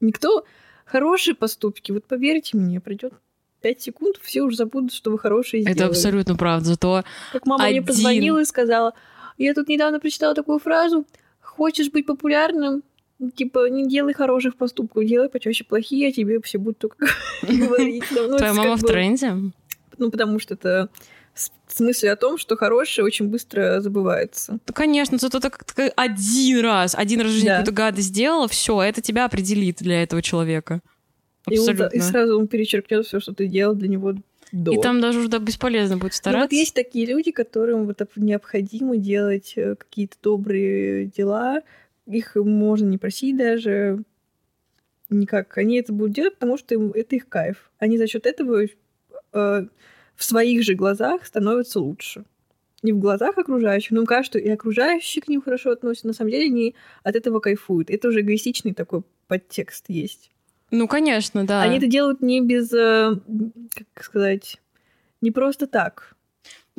Никто 0.00 0.44
хорошие 0.86 1.34
поступки, 1.34 1.92
вот 1.92 2.04
поверьте 2.06 2.56
мне, 2.56 2.80
придет 2.80 3.12
Пять 3.60 3.80
секунд, 3.82 4.16
все 4.22 4.42
уже 4.42 4.56
забудут, 4.56 4.92
что 4.92 5.10
вы 5.10 5.18
хорошие 5.18 5.62
сделали. 5.62 5.80
Это 5.80 5.86
абсолютно 5.88 6.36
правда. 6.36 6.66
Зато 6.66 7.04
Как 7.32 7.46
мама 7.46 7.64
один... 7.64 7.78
мне 7.78 7.86
позвонила 7.86 8.40
и 8.40 8.44
сказала, 8.44 8.94
я 9.36 9.54
тут 9.54 9.68
недавно 9.68 9.98
прочитала 9.98 10.34
такую 10.34 10.58
фразу, 10.58 11.06
хочешь 11.40 11.90
быть 11.90 12.06
популярным, 12.06 12.82
типа, 13.34 13.68
не 13.68 13.88
делай 13.88 14.14
хороших 14.14 14.56
поступков, 14.56 15.04
делай 15.04 15.28
почаще 15.28 15.64
плохие, 15.64 16.08
а 16.08 16.12
тебе 16.12 16.40
все 16.40 16.58
будут 16.58 16.78
только 16.78 17.06
говорить. 17.42 18.04
Ну, 18.12 18.28
ну, 18.28 18.36
Твоя 18.36 18.54
мама 18.54 18.76
в 18.76 18.82
тренде? 18.82 19.34
Ну, 19.98 20.10
потому 20.10 20.38
что 20.38 20.54
это 20.54 20.88
с 21.34 22.04
о 22.04 22.16
том, 22.16 22.38
что 22.38 22.56
хорошее 22.56 23.04
очень 23.04 23.26
быстро 23.26 23.80
забывается. 23.80 24.58
Да, 24.66 24.72
конечно, 24.72 25.18
зато 25.18 25.40
ты 25.40 25.50
так 25.50 25.92
один 25.96 26.60
раз, 26.60 26.94
один 26.94 27.20
раз 27.20 27.30
в 27.30 27.32
жизни 27.34 27.48
да. 27.48 27.58
какую-то 27.58 27.72
гадость 27.72 28.08
сделала, 28.08 28.48
все, 28.48 28.82
это 28.82 29.00
тебя 29.00 29.24
определит 29.24 29.78
для 29.78 30.02
этого 30.02 30.22
человека. 30.22 30.80
Абсолютно. 31.44 31.84
И, 31.84 31.86
он, 31.86 31.92
и 31.92 32.00
сразу 32.00 32.38
он 32.38 32.46
перечеркнет 32.46 33.06
все, 33.06 33.20
что 33.20 33.32
ты 33.32 33.46
делал 33.46 33.74
для 33.74 33.88
него 33.88 34.14
до. 34.52 34.72
И 34.72 34.80
там 34.80 35.00
даже 35.00 35.20
уже 35.20 35.28
да, 35.28 35.38
бесполезно 35.38 35.96
будет 35.96 36.14
стараться. 36.14 36.38
Ну, 36.38 36.44
вот 36.44 36.52
есть 36.52 36.74
такие 36.74 37.06
люди, 37.06 37.30
которым 37.30 37.86
вот 37.86 38.00
необходимо 38.16 38.96
делать 38.96 39.54
э, 39.56 39.74
какие-то 39.76 40.16
добрые 40.22 41.06
дела. 41.06 41.62
Их 42.06 42.36
можно 42.36 42.86
не 42.86 42.98
просить 42.98 43.36
даже 43.36 44.02
никак. 45.10 45.56
Они 45.58 45.78
это 45.78 45.92
будут 45.92 46.14
делать, 46.14 46.34
потому 46.34 46.56
что 46.56 46.74
им, 46.74 46.90
это 46.92 47.16
их 47.16 47.28
кайф. 47.28 47.70
Они 47.78 47.98
за 47.98 48.06
счет 48.06 48.26
этого 48.26 48.64
э, 48.64 48.68
в 49.32 50.24
своих 50.24 50.62
же 50.62 50.74
глазах 50.74 51.26
становятся 51.26 51.80
лучше. 51.80 52.24
Не 52.82 52.92
в 52.92 52.98
глазах 52.98 53.36
окружающих, 53.36 53.90
но 53.90 54.00
им 54.00 54.06
кажется, 54.06 54.38
что 54.38 54.46
и 54.46 54.50
окружающие 54.50 55.20
к 55.20 55.28
ним 55.28 55.42
хорошо 55.42 55.70
относятся. 55.70 56.06
На 56.06 56.12
самом 56.12 56.30
деле 56.30 56.46
они 56.46 56.74
от 57.02 57.16
этого 57.16 57.40
кайфуют. 57.40 57.90
Это 57.90 58.08
уже 58.08 58.20
эгоистичный 58.20 58.72
такой 58.72 59.02
подтекст 59.26 59.86
есть. 59.88 60.30
Ну, 60.70 60.86
конечно, 60.88 61.46
да. 61.46 61.62
Они 61.62 61.78
это 61.78 61.86
делают 61.86 62.20
не 62.20 62.40
без, 62.40 62.72
э, 62.72 63.16
как 63.74 64.04
сказать, 64.04 64.58
не 65.20 65.30
просто 65.30 65.66
так. 65.66 66.14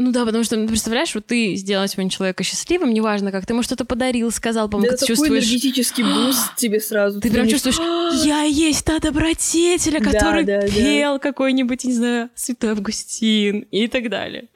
Ну 0.02 0.14
да, 0.14 0.26
потому 0.26 0.46
что, 0.46 0.56
ну, 0.56 0.66
представляешь, 0.66 1.14
вот 1.14 1.26
ты 1.26 1.56
сделал 1.56 1.86
сегодня 1.90 2.10
человека 2.10 2.42
счастливым, 2.42 2.94
неважно 2.94 3.34
как, 3.34 3.46
ты 3.46 3.52
ему 3.52 3.64
что-то 3.64 3.84
подарил, 3.84 4.32
сказал, 4.32 4.70
по-моему, 4.70 4.92
да 4.92 4.98
ты 4.98 5.06
чувствуешь... 5.06 5.44
энергетический 5.44 6.04
boost 6.26 6.56
тебе 6.56 6.80
сразу. 6.80 7.20
Ты, 7.20 7.30
прям 7.30 7.50
чувствуешь, 7.50 7.78
я 8.24 8.44
есть 8.44 8.86
та 8.86 9.00
добродетеля, 9.00 10.00
который 10.00 10.46
да, 10.46 10.62
да, 10.62 10.68
пел 10.68 11.14
да. 11.16 11.20
какой-нибудь, 11.20 11.84
не 11.84 11.92
знаю, 11.92 12.30
Святой 12.34 12.72
Августин 12.72 13.68
и 13.72 13.88
так 13.90 14.10
далее. 14.10 14.48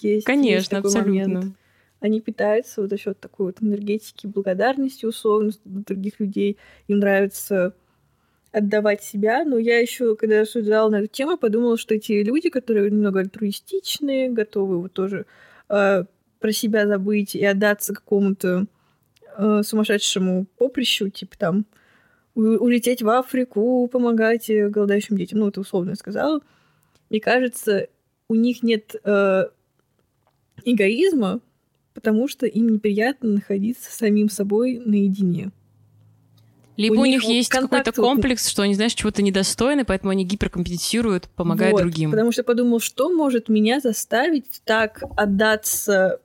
Есть, 0.00 0.26
Конечно, 0.26 0.76
есть 0.76 0.86
абсолютно. 0.86 1.10
Момент. 1.10 1.56
Они 1.98 2.20
питаются 2.20 2.80
вот 2.80 2.90
за 2.90 2.96
счет 2.96 3.18
такой 3.18 3.46
вот 3.46 3.56
энергетики, 3.62 4.28
благодарности 4.28 5.06
условно 5.06 5.50
других 5.64 6.20
людей. 6.20 6.56
Им 6.86 7.00
нравится 7.00 7.74
отдавать 8.54 9.02
себя. 9.02 9.44
Но 9.44 9.58
я 9.58 9.78
еще, 9.78 10.16
когда 10.16 10.42
рассуждала 10.42 10.88
на 10.88 11.00
эту 11.00 11.08
тему, 11.08 11.36
подумала, 11.36 11.76
что 11.76 11.94
эти 11.94 12.12
люди, 12.22 12.50
которые 12.50 12.90
немного 12.90 13.20
альтруистичные, 13.20 14.30
готовы 14.30 14.80
вот 14.80 14.92
тоже 14.92 15.26
э, 15.68 16.04
про 16.38 16.52
себя 16.52 16.86
забыть 16.86 17.34
и 17.34 17.44
отдаться 17.44 17.92
какому-то 17.92 18.66
э, 19.36 19.62
сумасшедшему 19.64 20.46
поприщу, 20.56 21.10
типа 21.10 21.36
там 21.36 21.66
улететь 22.36 23.02
в 23.02 23.08
Африку, 23.08 23.88
помогать 23.88 24.50
голодающим 24.50 25.16
детям. 25.16 25.38
Ну, 25.38 25.48
это 25.48 25.60
условно 25.60 25.90
я 25.90 25.96
сказала. 25.96 26.40
Мне 27.10 27.20
кажется, 27.20 27.88
у 28.28 28.34
них 28.34 28.64
нет 28.64 28.96
э, 29.04 29.44
эгоизма, 30.64 31.40
потому 31.92 32.26
что 32.26 32.46
им 32.46 32.68
неприятно 32.68 33.30
находиться 33.30 33.92
самим 33.92 34.28
собой 34.28 34.82
наедине. 34.84 35.50
Либо 36.76 36.94
у, 36.94 37.00
у 37.00 37.04
них, 37.04 37.22
них 37.22 37.30
есть 37.30 37.48
какой-то 37.48 37.92
комплекс, 37.92 38.48
что 38.48 38.62
они, 38.62 38.74
знаешь, 38.74 38.94
чего-то 38.94 39.22
недостойны, 39.22 39.84
поэтому 39.84 40.10
они 40.10 40.24
гиперкомпенсируют, 40.24 41.28
помогая 41.36 41.70
вот, 41.70 41.82
другим. 41.82 42.10
Потому 42.10 42.32
что 42.32 42.42
подумал, 42.42 42.80
что 42.80 43.10
может 43.10 43.48
меня 43.48 43.80
заставить 43.80 44.60
так 44.64 45.02
отдаться, 45.16 46.20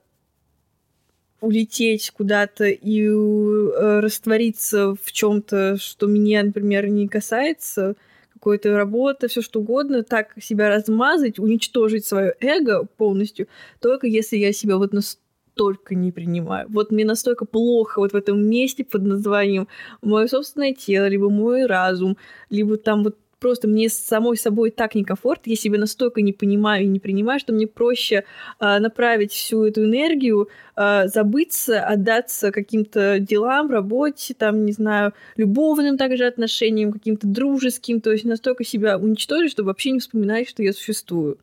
улететь 1.40 2.10
куда-то 2.10 2.64
и 2.64 3.06
э, 3.06 4.00
раствориться 4.00 4.94
в 5.02 5.12
чем-то, 5.12 5.76
что 5.78 6.06
меня, 6.06 6.42
например, 6.42 6.88
не 6.88 7.08
касается, 7.08 7.94
какой-то 8.34 8.74
работа, 8.74 9.28
все 9.28 9.42
что 9.42 9.60
угодно, 9.60 10.02
так 10.02 10.32
себя 10.40 10.68
размазать, 10.68 11.38
уничтожить 11.38 12.06
свое 12.06 12.34
эго 12.40 12.86
полностью, 12.96 13.48
только 13.80 14.06
если 14.06 14.36
я 14.36 14.52
себя 14.52 14.78
вот 14.78 14.92
настолько 14.92 15.29
настолько 15.60 15.94
не 15.94 16.12
принимаю. 16.12 16.66
Вот 16.70 16.90
мне 16.90 17.04
настолько 17.04 17.44
плохо 17.44 18.00
вот 18.00 18.12
в 18.12 18.16
этом 18.16 18.42
месте 18.48 18.84
под 18.84 19.02
названием 19.02 19.68
мое 20.02 20.26
собственное 20.26 20.72
тело, 20.72 21.08
либо 21.08 21.28
мой 21.28 21.66
разум, 21.66 22.16
либо 22.50 22.76
там 22.76 23.04
вот 23.04 23.16
просто 23.38 23.68
мне 23.68 23.88
с 23.88 23.94
самой 23.94 24.36
собой 24.36 24.70
так 24.70 24.94
некомфортно, 24.94 25.50
я 25.50 25.56
себя 25.56 25.78
настолько 25.78 26.20
не 26.20 26.32
понимаю 26.32 26.84
и 26.84 26.88
не 26.88 26.98
принимаю, 26.98 27.40
что 27.40 27.54
мне 27.54 27.66
проще 27.66 28.24
э, 28.58 28.78
направить 28.78 29.32
всю 29.32 29.64
эту 29.64 29.84
энергию, 29.84 30.48
э, 30.76 31.08
забыться, 31.08 31.82
отдаться 31.82 32.52
каким-то 32.52 33.18
делам, 33.18 33.70
работе, 33.70 34.34
там, 34.34 34.66
не 34.66 34.72
знаю, 34.72 35.12
любовным 35.36 35.96
также 35.96 36.26
отношениям, 36.26 36.92
каким-то 36.92 37.26
дружеским, 37.26 38.00
то 38.00 38.12
есть 38.12 38.24
настолько 38.24 38.64
себя 38.64 38.98
уничтожить, 38.98 39.52
чтобы 39.52 39.68
вообще 39.68 39.92
не 39.92 40.00
вспоминать, 40.00 40.48
что 40.48 40.62
я 40.62 40.72
существую 40.72 41.38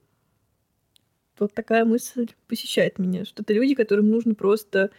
вот 1.39 1.53
такая 1.53 1.85
мысль 1.85 2.27
посещает 2.47 2.99
меня, 2.99 3.25
что 3.25 3.43
это 3.43 3.53
люди, 3.53 3.75
которым 3.75 4.09
нужно 4.09 4.35
просто 4.35 4.91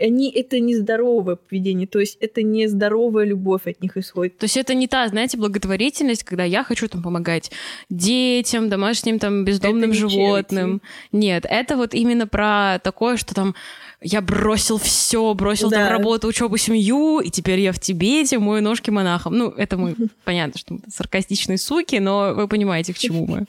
они 0.00 0.30
это 0.30 0.60
нездоровое 0.60 1.36
поведение, 1.36 1.86
то 1.86 2.00
есть 2.00 2.16
это 2.20 2.42
нездоровая 2.42 3.26
любовь 3.26 3.66
от 3.66 3.82
них 3.82 3.96
исходит. 3.96 4.38
То 4.38 4.44
есть 4.44 4.56
это 4.56 4.74
не 4.74 4.88
та, 4.88 5.06
знаете, 5.08 5.36
благотворительность, 5.36 6.24
когда 6.24 6.44
я 6.44 6.64
хочу 6.64 6.88
там 6.88 7.02
помогать 7.02 7.50
детям, 7.90 8.68
домашним 8.68 9.18
там 9.18 9.44
бездомным 9.44 9.92
животным. 9.92 10.76
Charity. 10.76 10.80
Нет, 11.12 11.46
это 11.48 11.76
вот 11.76 11.94
именно 11.94 12.26
про 12.26 12.78
такое, 12.82 13.16
что 13.16 13.34
там 13.34 13.54
я 14.00 14.22
бросил 14.22 14.78
все, 14.78 15.34
бросил 15.34 15.68
да. 15.68 15.84
там 15.84 15.88
работу, 15.90 16.26
учебу, 16.26 16.56
семью, 16.56 17.20
и 17.20 17.28
теперь 17.28 17.60
я 17.60 17.72
в 17.72 17.78
Тибете, 17.78 18.38
мою 18.38 18.62
ножки 18.62 18.88
монахом. 18.90 19.36
Ну, 19.36 19.50
это 19.50 19.76
мы, 19.76 19.94
понятно, 20.24 20.58
что 20.58 20.74
мы 20.74 20.80
саркастичные 20.88 21.58
суки, 21.58 21.96
но 21.96 22.32
вы 22.34 22.48
понимаете, 22.48 22.94
к 22.94 22.98
чему 22.98 23.26
мы. 23.26 23.46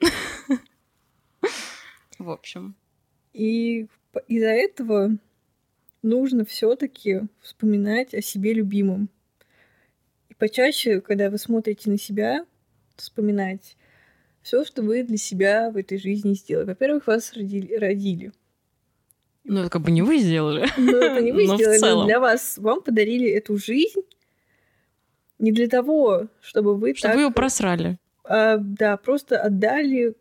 В 2.18 2.30
общем. 2.30 2.74
И 3.32 3.88
из-за 4.28 4.48
этого 4.50 5.18
нужно 6.02 6.44
все-таки 6.44 7.22
вспоминать 7.40 8.14
о 8.14 8.22
себе 8.22 8.52
любимом. 8.52 9.08
И 10.28 10.34
почаще, 10.34 11.00
когда 11.00 11.30
вы 11.30 11.38
смотрите 11.38 11.90
на 11.90 11.98
себя, 11.98 12.46
вспоминать 12.96 13.76
все, 14.42 14.64
что 14.64 14.82
вы 14.82 15.02
для 15.02 15.16
себя 15.16 15.70
в 15.70 15.76
этой 15.76 15.98
жизни 15.98 16.34
сделали. 16.34 16.66
Во-первых, 16.66 17.06
вас 17.06 17.32
родили, 17.32 17.74
родили. 17.74 18.32
Ну, 19.44 19.60
это 19.60 19.70
как 19.70 19.82
бы 19.82 19.90
не 19.90 20.02
вы 20.02 20.18
сделали. 20.18 20.66
Ну, 20.76 20.96
это 20.98 21.22
не 21.22 21.32
вы 21.32 21.46
Но 21.46 21.56
сделали, 21.56 21.80
но 21.80 22.04
для 22.06 22.20
вас. 22.20 22.58
Вам 22.58 22.82
подарили 22.82 23.28
эту 23.28 23.56
жизнь 23.56 24.02
не 25.38 25.50
для 25.50 25.68
того, 25.68 26.28
чтобы 26.40 26.76
вы 26.76 26.94
Чтобы 26.94 27.08
так... 27.08 27.16
вы 27.16 27.22
его 27.22 27.32
просрали. 27.32 27.98
а, 28.24 28.58
да, 28.58 28.96
просто 28.96 29.40
отдали 29.40 30.14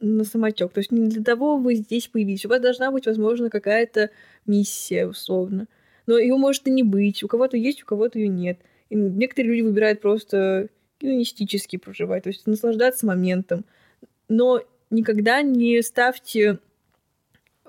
на 0.00 0.24
самотек. 0.24 0.72
То 0.72 0.78
есть 0.78 0.92
не 0.92 1.08
для 1.08 1.22
того 1.22 1.56
вы 1.56 1.74
здесь 1.74 2.08
появились. 2.08 2.44
У 2.44 2.48
вас 2.48 2.60
должна 2.60 2.90
быть, 2.90 3.06
возможно, 3.06 3.50
какая-то 3.50 4.10
миссия, 4.46 5.06
условно. 5.06 5.66
Но 6.06 6.18
ее 6.18 6.36
может 6.36 6.66
и 6.66 6.70
не 6.70 6.82
быть. 6.82 7.22
У 7.22 7.28
кого-то 7.28 7.56
есть, 7.56 7.82
у 7.82 7.86
кого-то 7.86 8.18
ее 8.18 8.28
нет. 8.28 8.60
И 8.90 8.94
некоторые 8.94 9.50
люди 9.50 9.62
выбирают 9.62 10.00
просто 10.00 10.68
гедонистически 11.00 11.76
проживать, 11.76 12.24
то 12.24 12.30
есть 12.30 12.46
наслаждаться 12.46 13.06
моментом. 13.06 13.64
Но 14.28 14.62
никогда 14.90 15.42
не 15.42 15.82
ставьте... 15.82 16.58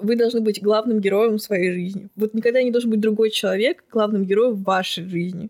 Вы 0.01 0.15
должны 0.15 0.39
быть 0.39 0.63
главным 0.63 1.01
героем 1.01 1.39
своей 1.39 1.73
жизни. 1.73 2.07
Вот 2.15 2.33
никогда 2.33 2.63
не 2.63 2.71
должен 2.71 2.89
быть 2.89 3.01
другой 3.01 3.31
человек 3.31 3.83
главным 3.91 4.23
героем 4.23 4.55
вашей 4.55 5.03
жизни. 5.03 5.49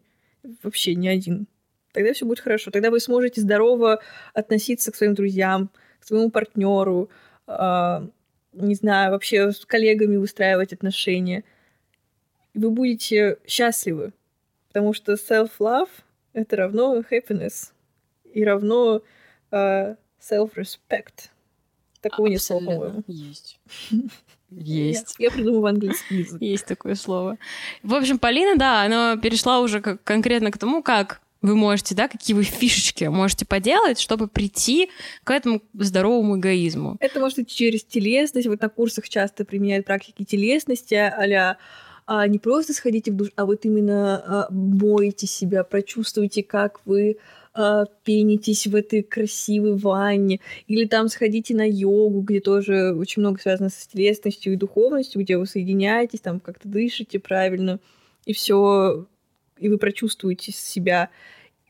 Вообще 0.63 0.95
ни 0.95 1.07
один. 1.07 1.45
Тогда 1.91 2.13
все 2.13 2.25
будет 2.25 2.39
хорошо. 2.39 2.71
Тогда 2.71 2.89
вы 2.89 2.99
сможете 2.99 3.41
здорово 3.41 4.01
относиться 4.33 4.91
к 4.91 4.95
своим 4.95 5.13
друзьям, 5.13 5.69
к 5.99 6.05
своему 6.05 6.29
партнеру, 6.29 7.09
не 7.47 8.75
знаю, 8.75 9.11
вообще 9.11 9.51
с 9.51 9.65
коллегами 9.65 10.17
выстраивать 10.17 10.73
отношения. 10.73 11.43
И 12.53 12.59
вы 12.59 12.71
будете 12.71 13.37
счастливы. 13.47 14.13
Потому 14.67 14.93
что 14.93 15.13
self-love— 15.13 15.89
это 16.33 16.55
равно 16.55 16.99
happiness. 16.99 17.71
И 18.33 18.43
равно 18.43 19.01
э, 19.51 19.95
self-respect. 20.19 21.29
Такого 22.01 22.27
нет 22.27 22.41
слова, 22.41 22.65
по-моему. 22.65 23.03
Есть. 23.07 23.59
Есть. 24.49 25.15
Я, 25.19 25.25
я 25.25 25.31
придумала 25.31 25.69
английский 25.69 26.17
язык. 26.17 26.41
Есть 26.41 26.65
такое 26.65 26.95
слово. 26.95 27.37
В 27.83 27.93
общем, 27.93 28.17
Полина, 28.19 28.57
да, 28.57 28.83
она 28.83 29.17
перешла 29.17 29.59
уже 29.59 29.81
как, 29.81 30.03
конкретно 30.03 30.51
к 30.51 30.57
тому, 30.57 30.81
как 30.81 31.21
вы 31.41 31.55
можете, 31.55 31.95
да, 31.95 32.07
какие 32.07 32.35
вы 32.35 32.43
фишечки 32.43 33.05
можете 33.05 33.45
поделать, 33.45 33.99
чтобы 33.99 34.27
прийти 34.27 34.89
к 35.23 35.31
этому 35.31 35.61
здоровому 35.73 36.37
эгоизму. 36.37 36.97
Это 36.99 37.19
может 37.19 37.39
идти 37.39 37.55
через 37.55 37.83
телесность. 37.83 38.47
Вот 38.47 38.61
на 38.61 38.69
курсах 38.69 39.07
часто 39.07 39.45
применяют 39.45 39.85
практики 39.85 40.23
телесности, 40.23 40.95
а 40.95 41.57
а, 42.11 42.27
не 42.27 42.39
просто 42.39 42.73
сходите 42.73 43.11
в 43.11 43.15
душ, 43.17 43.29
а 43.35 43.45
вот 43.45 43.65
именно 43.65 44.17
а, 44.17 44.47
моете 44.51 45.27
себя, 45.27 45.63
прочувствуйте, 45.63 46.41
как 46.41 46.81
вы 46.85 47.17
а, 47.53 47.85
пенитесь 48.03 48.65
в 48.65 48.73
этой 48.73 49.03
красивой 49.03 49.75
ванне, 49.75 50.39
или 50.65 50.85
там 50.85 51.07
сходите 51.07 51.55
на 51.55 51.69
йогу, 51.69 52.21
где 52.21 52.39
тоже 52.39 52.95
очень 52.95 53.21
много 53.21 53.39
связано 53.39 53.69
с 53.69 53.85
телесностью 53.85 54.53
и 54.53 54.55
духовностью, 54.55 55.21
где 55.21 55.37
вы 55.37 55.45
соединяетесь, 55.45 56.19
там 56.19 56.39
как-то 56.39 56.67
дышите 56.67 57.19
правильно, 57.19 57.79
и 58.25 58.33
все, 58.33 59.05
и 59.59 59.69
вы 59.69 59.77
прочувствуете 59.77 60.51
себя. 60.51 61.09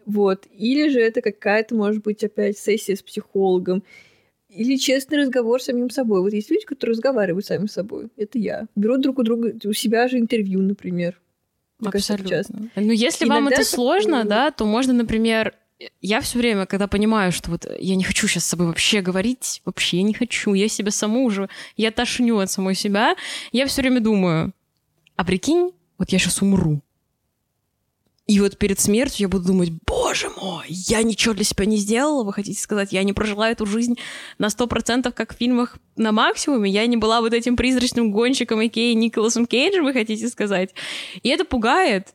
Вот. 0.05 0.47
Или 0.51 0.89
же 0.89 0.99
это 0.99 1.21
какая-то, 1.21 1.75
может 1.75 2.03
быть, 2.03 2.23
опять 2.23 2.57
сессия 2.57 2.95
с 2.95 3.01
психологом, 3.01 3.83
или 4.49 4.77
честный 4.77 5.19
разговор 5.19 5.61
с 5.61 5.65
самим 5.65 5.89
собой. 5.89 6.21
Вот 6.21 6.33
есть 6.33 6.49
люди, 6.49 6.65
которые 6.65 6.93
разговаривают 6.93 7.45
сами 7.45 7.67
с 7.67 7.73
собой. 7.73 8.07
Это 8.17 8.39
я. 8.39 8.65
Берут 8.75 9.01
друг 9.01 9.19
у 9.19 9.23
друга, 9.23 9.53
у 9.63 9.73
себя 9.73 10.07
же 10.07 10.17
интервью, 10.17 10.61
например. 10.61 11.19
Мне 11.79 11.91
кажется, 11.91 12.15
это. 12.15 12.23
Абсолютно. 12.23 12.69
Ну, 12.75 12.91
если 12.91 13.25
вам 13.25 13.43
Иногда 13.43 13.61
это 13.61 13.69
такое- 13.69 13.75
сложно, 13.75 14.25
да, 14.25 14.49
то 14.51 14.65
можно, 14.65 14.91
например, 14.93 15.53
я 16.01 16.19
все 16.19 16.39
время, 16.39 16.65
когда 16.65 16.87
понимаю, 16.87 17.31
что 17.31 17.51
вот 17.51 17.65
я 17.79 17.95
не 17.95 18.03
хочу 18.03 18.27
сейчас 18.27 18.43
с 18.45 18.47
собой 18.47 18.67
вообще 18.67 19.01
говорить, 19.01 19.61
вообще 19.65 20.01
не 20.01 20.13
хочу, 20.13 20.53
я 20.53 20.67
себя 20.67 20.91
саму 20.91 21.23
уже, 21.23 21.47
я 21.77 21.91
тошню 21.91 22.37
от 22.39 22.51
самой 22.51 22.75
себя, 22.75 23.15
я 23.51 23.65
все 23.65 23.81
время 23.81 24.01
думаю, 24.01 24.51
а 25.15 25.23
прикинь, 25.23 25.71
вот 25.97 26.09
я 26.09 26.19
сейчас 26.19 26.41
умру. 26.41 26.81
И 28.29 28.39
вот 28.39 28.59
перед 28.59 28.79
смертью 28.79 29.23
я 29.23 29.27
буду 29.27 29.47
думать, 29.47 29.71
боже 29.87 30.29
мой, 30.29 30.67
я 30.67 31.01
ничего 31.01 31.33
для 31.33 31.43
себя 31.43 31.65
не 31.65 31.77
сделала, 31.77 32.23
вы 32.23 32.31
хотите 32.31 32.61
сказать, 32.61 32.93
я 32.93 33.01
не 33.01 33.11
прожила 33.11 33.49
эту 33.49 33.65
жизнь 33.65 33.97
на 34.37 34.51
сто 34.51 34.67
процентов, 34.67 35.15
как 35.15 35.33
в 35.33 35.37
фильмах 35.39 35.77
на 35.95 36.11
максимуме, 36.11 36.69
я 36.69 36.85
не 36.85 36.95
была 36.95 37.21
вот 37.21 37.33
этим 37.33 37.55
призрачным 37.55 38.11
гонщиком 38.11 38.63
Икеи 38.63 38.93
Николасом 38.93 39.47
Кейджем, 39.47 39.83
вы 39.83 39.93
хотите 39.93 40.27
сказать. 40.27 40.75
И 41.23 41.29
это 41.29 41.43
пугает, 41.43 42.09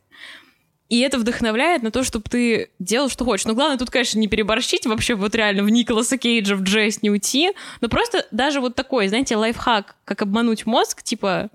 и 0.89 1.01
это 1.01 1.19
вдохновляет 1.19 1.83
на 1.83 1.91
то, 1.91 2.05
чтобы 2.05 2.27
ты 2.31 2.71
делал, 2.79 3.09
что 3.09 3.25
хочешь. 3.25 3.47
Но 3.47 3.55
главное 3.55 3.77
тут, 3.77 3.91
конечно, 3.91 4.21
не 4.21 4.29
переборщить, 4.29 4.87
вообще 4.87 5.17
вот 5.17 5.35
реально 5.35 5.65
в 5.65 5.69
Николаса 5.69 6.17
Кейджа, 6.17 6.55
в 6.55 6.63
Джесс 6.63 7.03
не 7.03 7.11
уйти. 7.11 7.51
Но 7.81 7.89
просто 7.89 8.25
даже 8.31 8.61
вот 8.61 8.77
такой, 8.77 9.09
знаете, 9.09 9.35
лайфхак, 9.35 9.97
как 10.05 10.23
обмануть 10.23 10.65
мозг, 10.65 11.03
типа, 11.03 11.51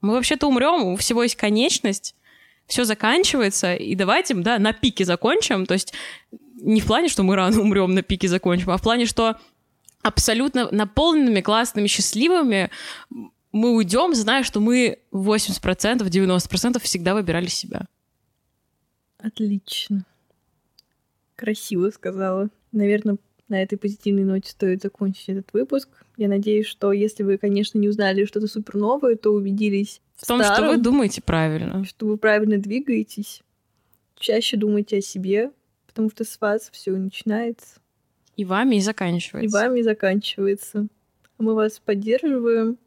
мы 0.00 0.14
вообще-то 0.14 0.46
умрем, 0.46 0.84
у 0.84 0.96
всего 0.96 1.24
есть 1.24 1.36
конечность, 1.36 2.14
все 2.68 2.84
заканчивается, 2.84 3.74
и 3.74 3.94
давайте, 3.94 4.34
да, 4.34 4.58
на 4.58 4.72
пике 4.72 5.04
закончим. 5.04 5.66
То 5.66 5.74
есть 5.74 5.94
не 6.60 6.80
в 6.80 6.86
плане, 6.86 7.08
что 7.08 7.24
мы 7.24 7.34
рано 7.34 7.60
умрем, 7.60 7.94
на 7.94 8.02
пике 8.02 8.28
закончим, 8.28 8.70
а 8.70 8.76
в 8.76 8.82
плане, 8.82 9.06
что 9.06 9.36
абсолютно 10.02 10.68
наполненными, 10.70 11.40
классными, 11.40 11.86
счастливыми 11.88 12.70
мы 13.50 13.74
уйдем, 13.74 14.14
зная, 14.14 14.42
что 14.42 14.60
мы 14.60 14.98
80%, 15.12 15.98
90% 15.98 16.80
всегда 16.80 17.14
выбирали 17.14 17.46
себя. 17.46 17.86
Отлично. 19.18 20.04
Красиво 21.34 21.90
сказала. 21.90 22.50
Наверное, 22.72 23.16
на 23.48 23.62
этой 23.62 23.78
позитивной 23.78 24.24
ноте 24.24 24.50
стоит 24.50 24.82
закончить 24.82 25.28
этот 25.28 25.52
выпуск. 25.52 25.88
Я 26.16 26.28
надеюсь, 26.28 26.66
что 26.66 26.92
если 26.92 27.22
вы, 27.22 27.38
конечно, 27.38 27.78
не 27.78 27.88
узнали 27.88 28.24
что-то 28.24 28.46
супер 28.46 28.74
новое, 28.76 29.16
то 29.16 29.30
убедились 29.32 30.00
В 30.16 30.26
том, 30.26 30.42
что 30.42 30.54
старом, 30.54 30.70
вы 30.76 30.82
думаете 30.82 31.22
правильно. 31.22 31.84
что 31.84 32.06
вы 32.06 32.16
правильно 32.18 32.58
двигаетесь. 32.58 33.42
Чаще 34.16 34.56
думайте 34.56 34.98
о 34.98 35.00
себе, 35.00 35.52
потому 35.86 36.10
что 36.10 36.24
с 36.24 36.40
вас 36.40 36.68
все 36.72 36.90
начинается 36.92 37.80
И 38.36 38.44
вами 38.44 38.74
и 38.76 38.78
и 38.78 38.80
заканчивается. 38.80 39.56
вами 39.58 39.82
заканчивается. 39.82 40.88
А 41.38 41.42
мы 41.42 41.54
вас 41.54 41.78
поддерживаем. 41.78 42.78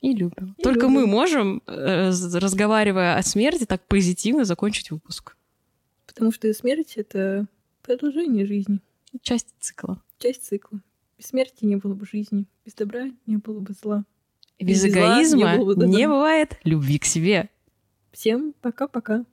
И 0.00 0.12
любим. 0.14 0.54
И 0.58 0.62
Только 0.62 0.86
любим. 0.86 0.92
мы 0.94 1.06
можем, 1.06 1.62
э, 1.66 2.10
разговаривая 2.10 3.16
о 3.16 3.22
смерти, 3.22 3.64
так 3.66 3.82
позитивно 3.86 4.44
закончить 4.44 4.90
выпуск. 4.90 5.36
Потому 6.06 6.32
что 6.32 6.52
смерть— 6.54 6.94
это 6.96 7.46
продолжение 7.82 8.46
жизни, 8.46 8.80
Часть 9.22 9.54
цикла. 9.60 10.02
часть 10.18 10.44
цикла. 10.44 10.80
Без 11.18 11.26
смерти 11.26 11.64
не 11.64 11.76
было 11.76 11.94
бы 11.94 12.06
жизни, 12.06 12.46
без 12.64 12.74
добра 12.74 13.10
не 13.26 13.36
было 13.36 13.60
бы 13.60 13.72
зла. 13.72 14.04
Без 14.58 14.82
Без 14.82 14.84
не 14.84 14.90
эгоизма 14.90 15.56
было 15.56 15.74
бы 15.74 15.86
не 15.86 16.08
бывает 16.08 16.58
любви 16.64 16.98
к 16.98 17.04
себе. 17.04 17.48
Всем 18.12 18.54
пока-пока. 18.60 19.24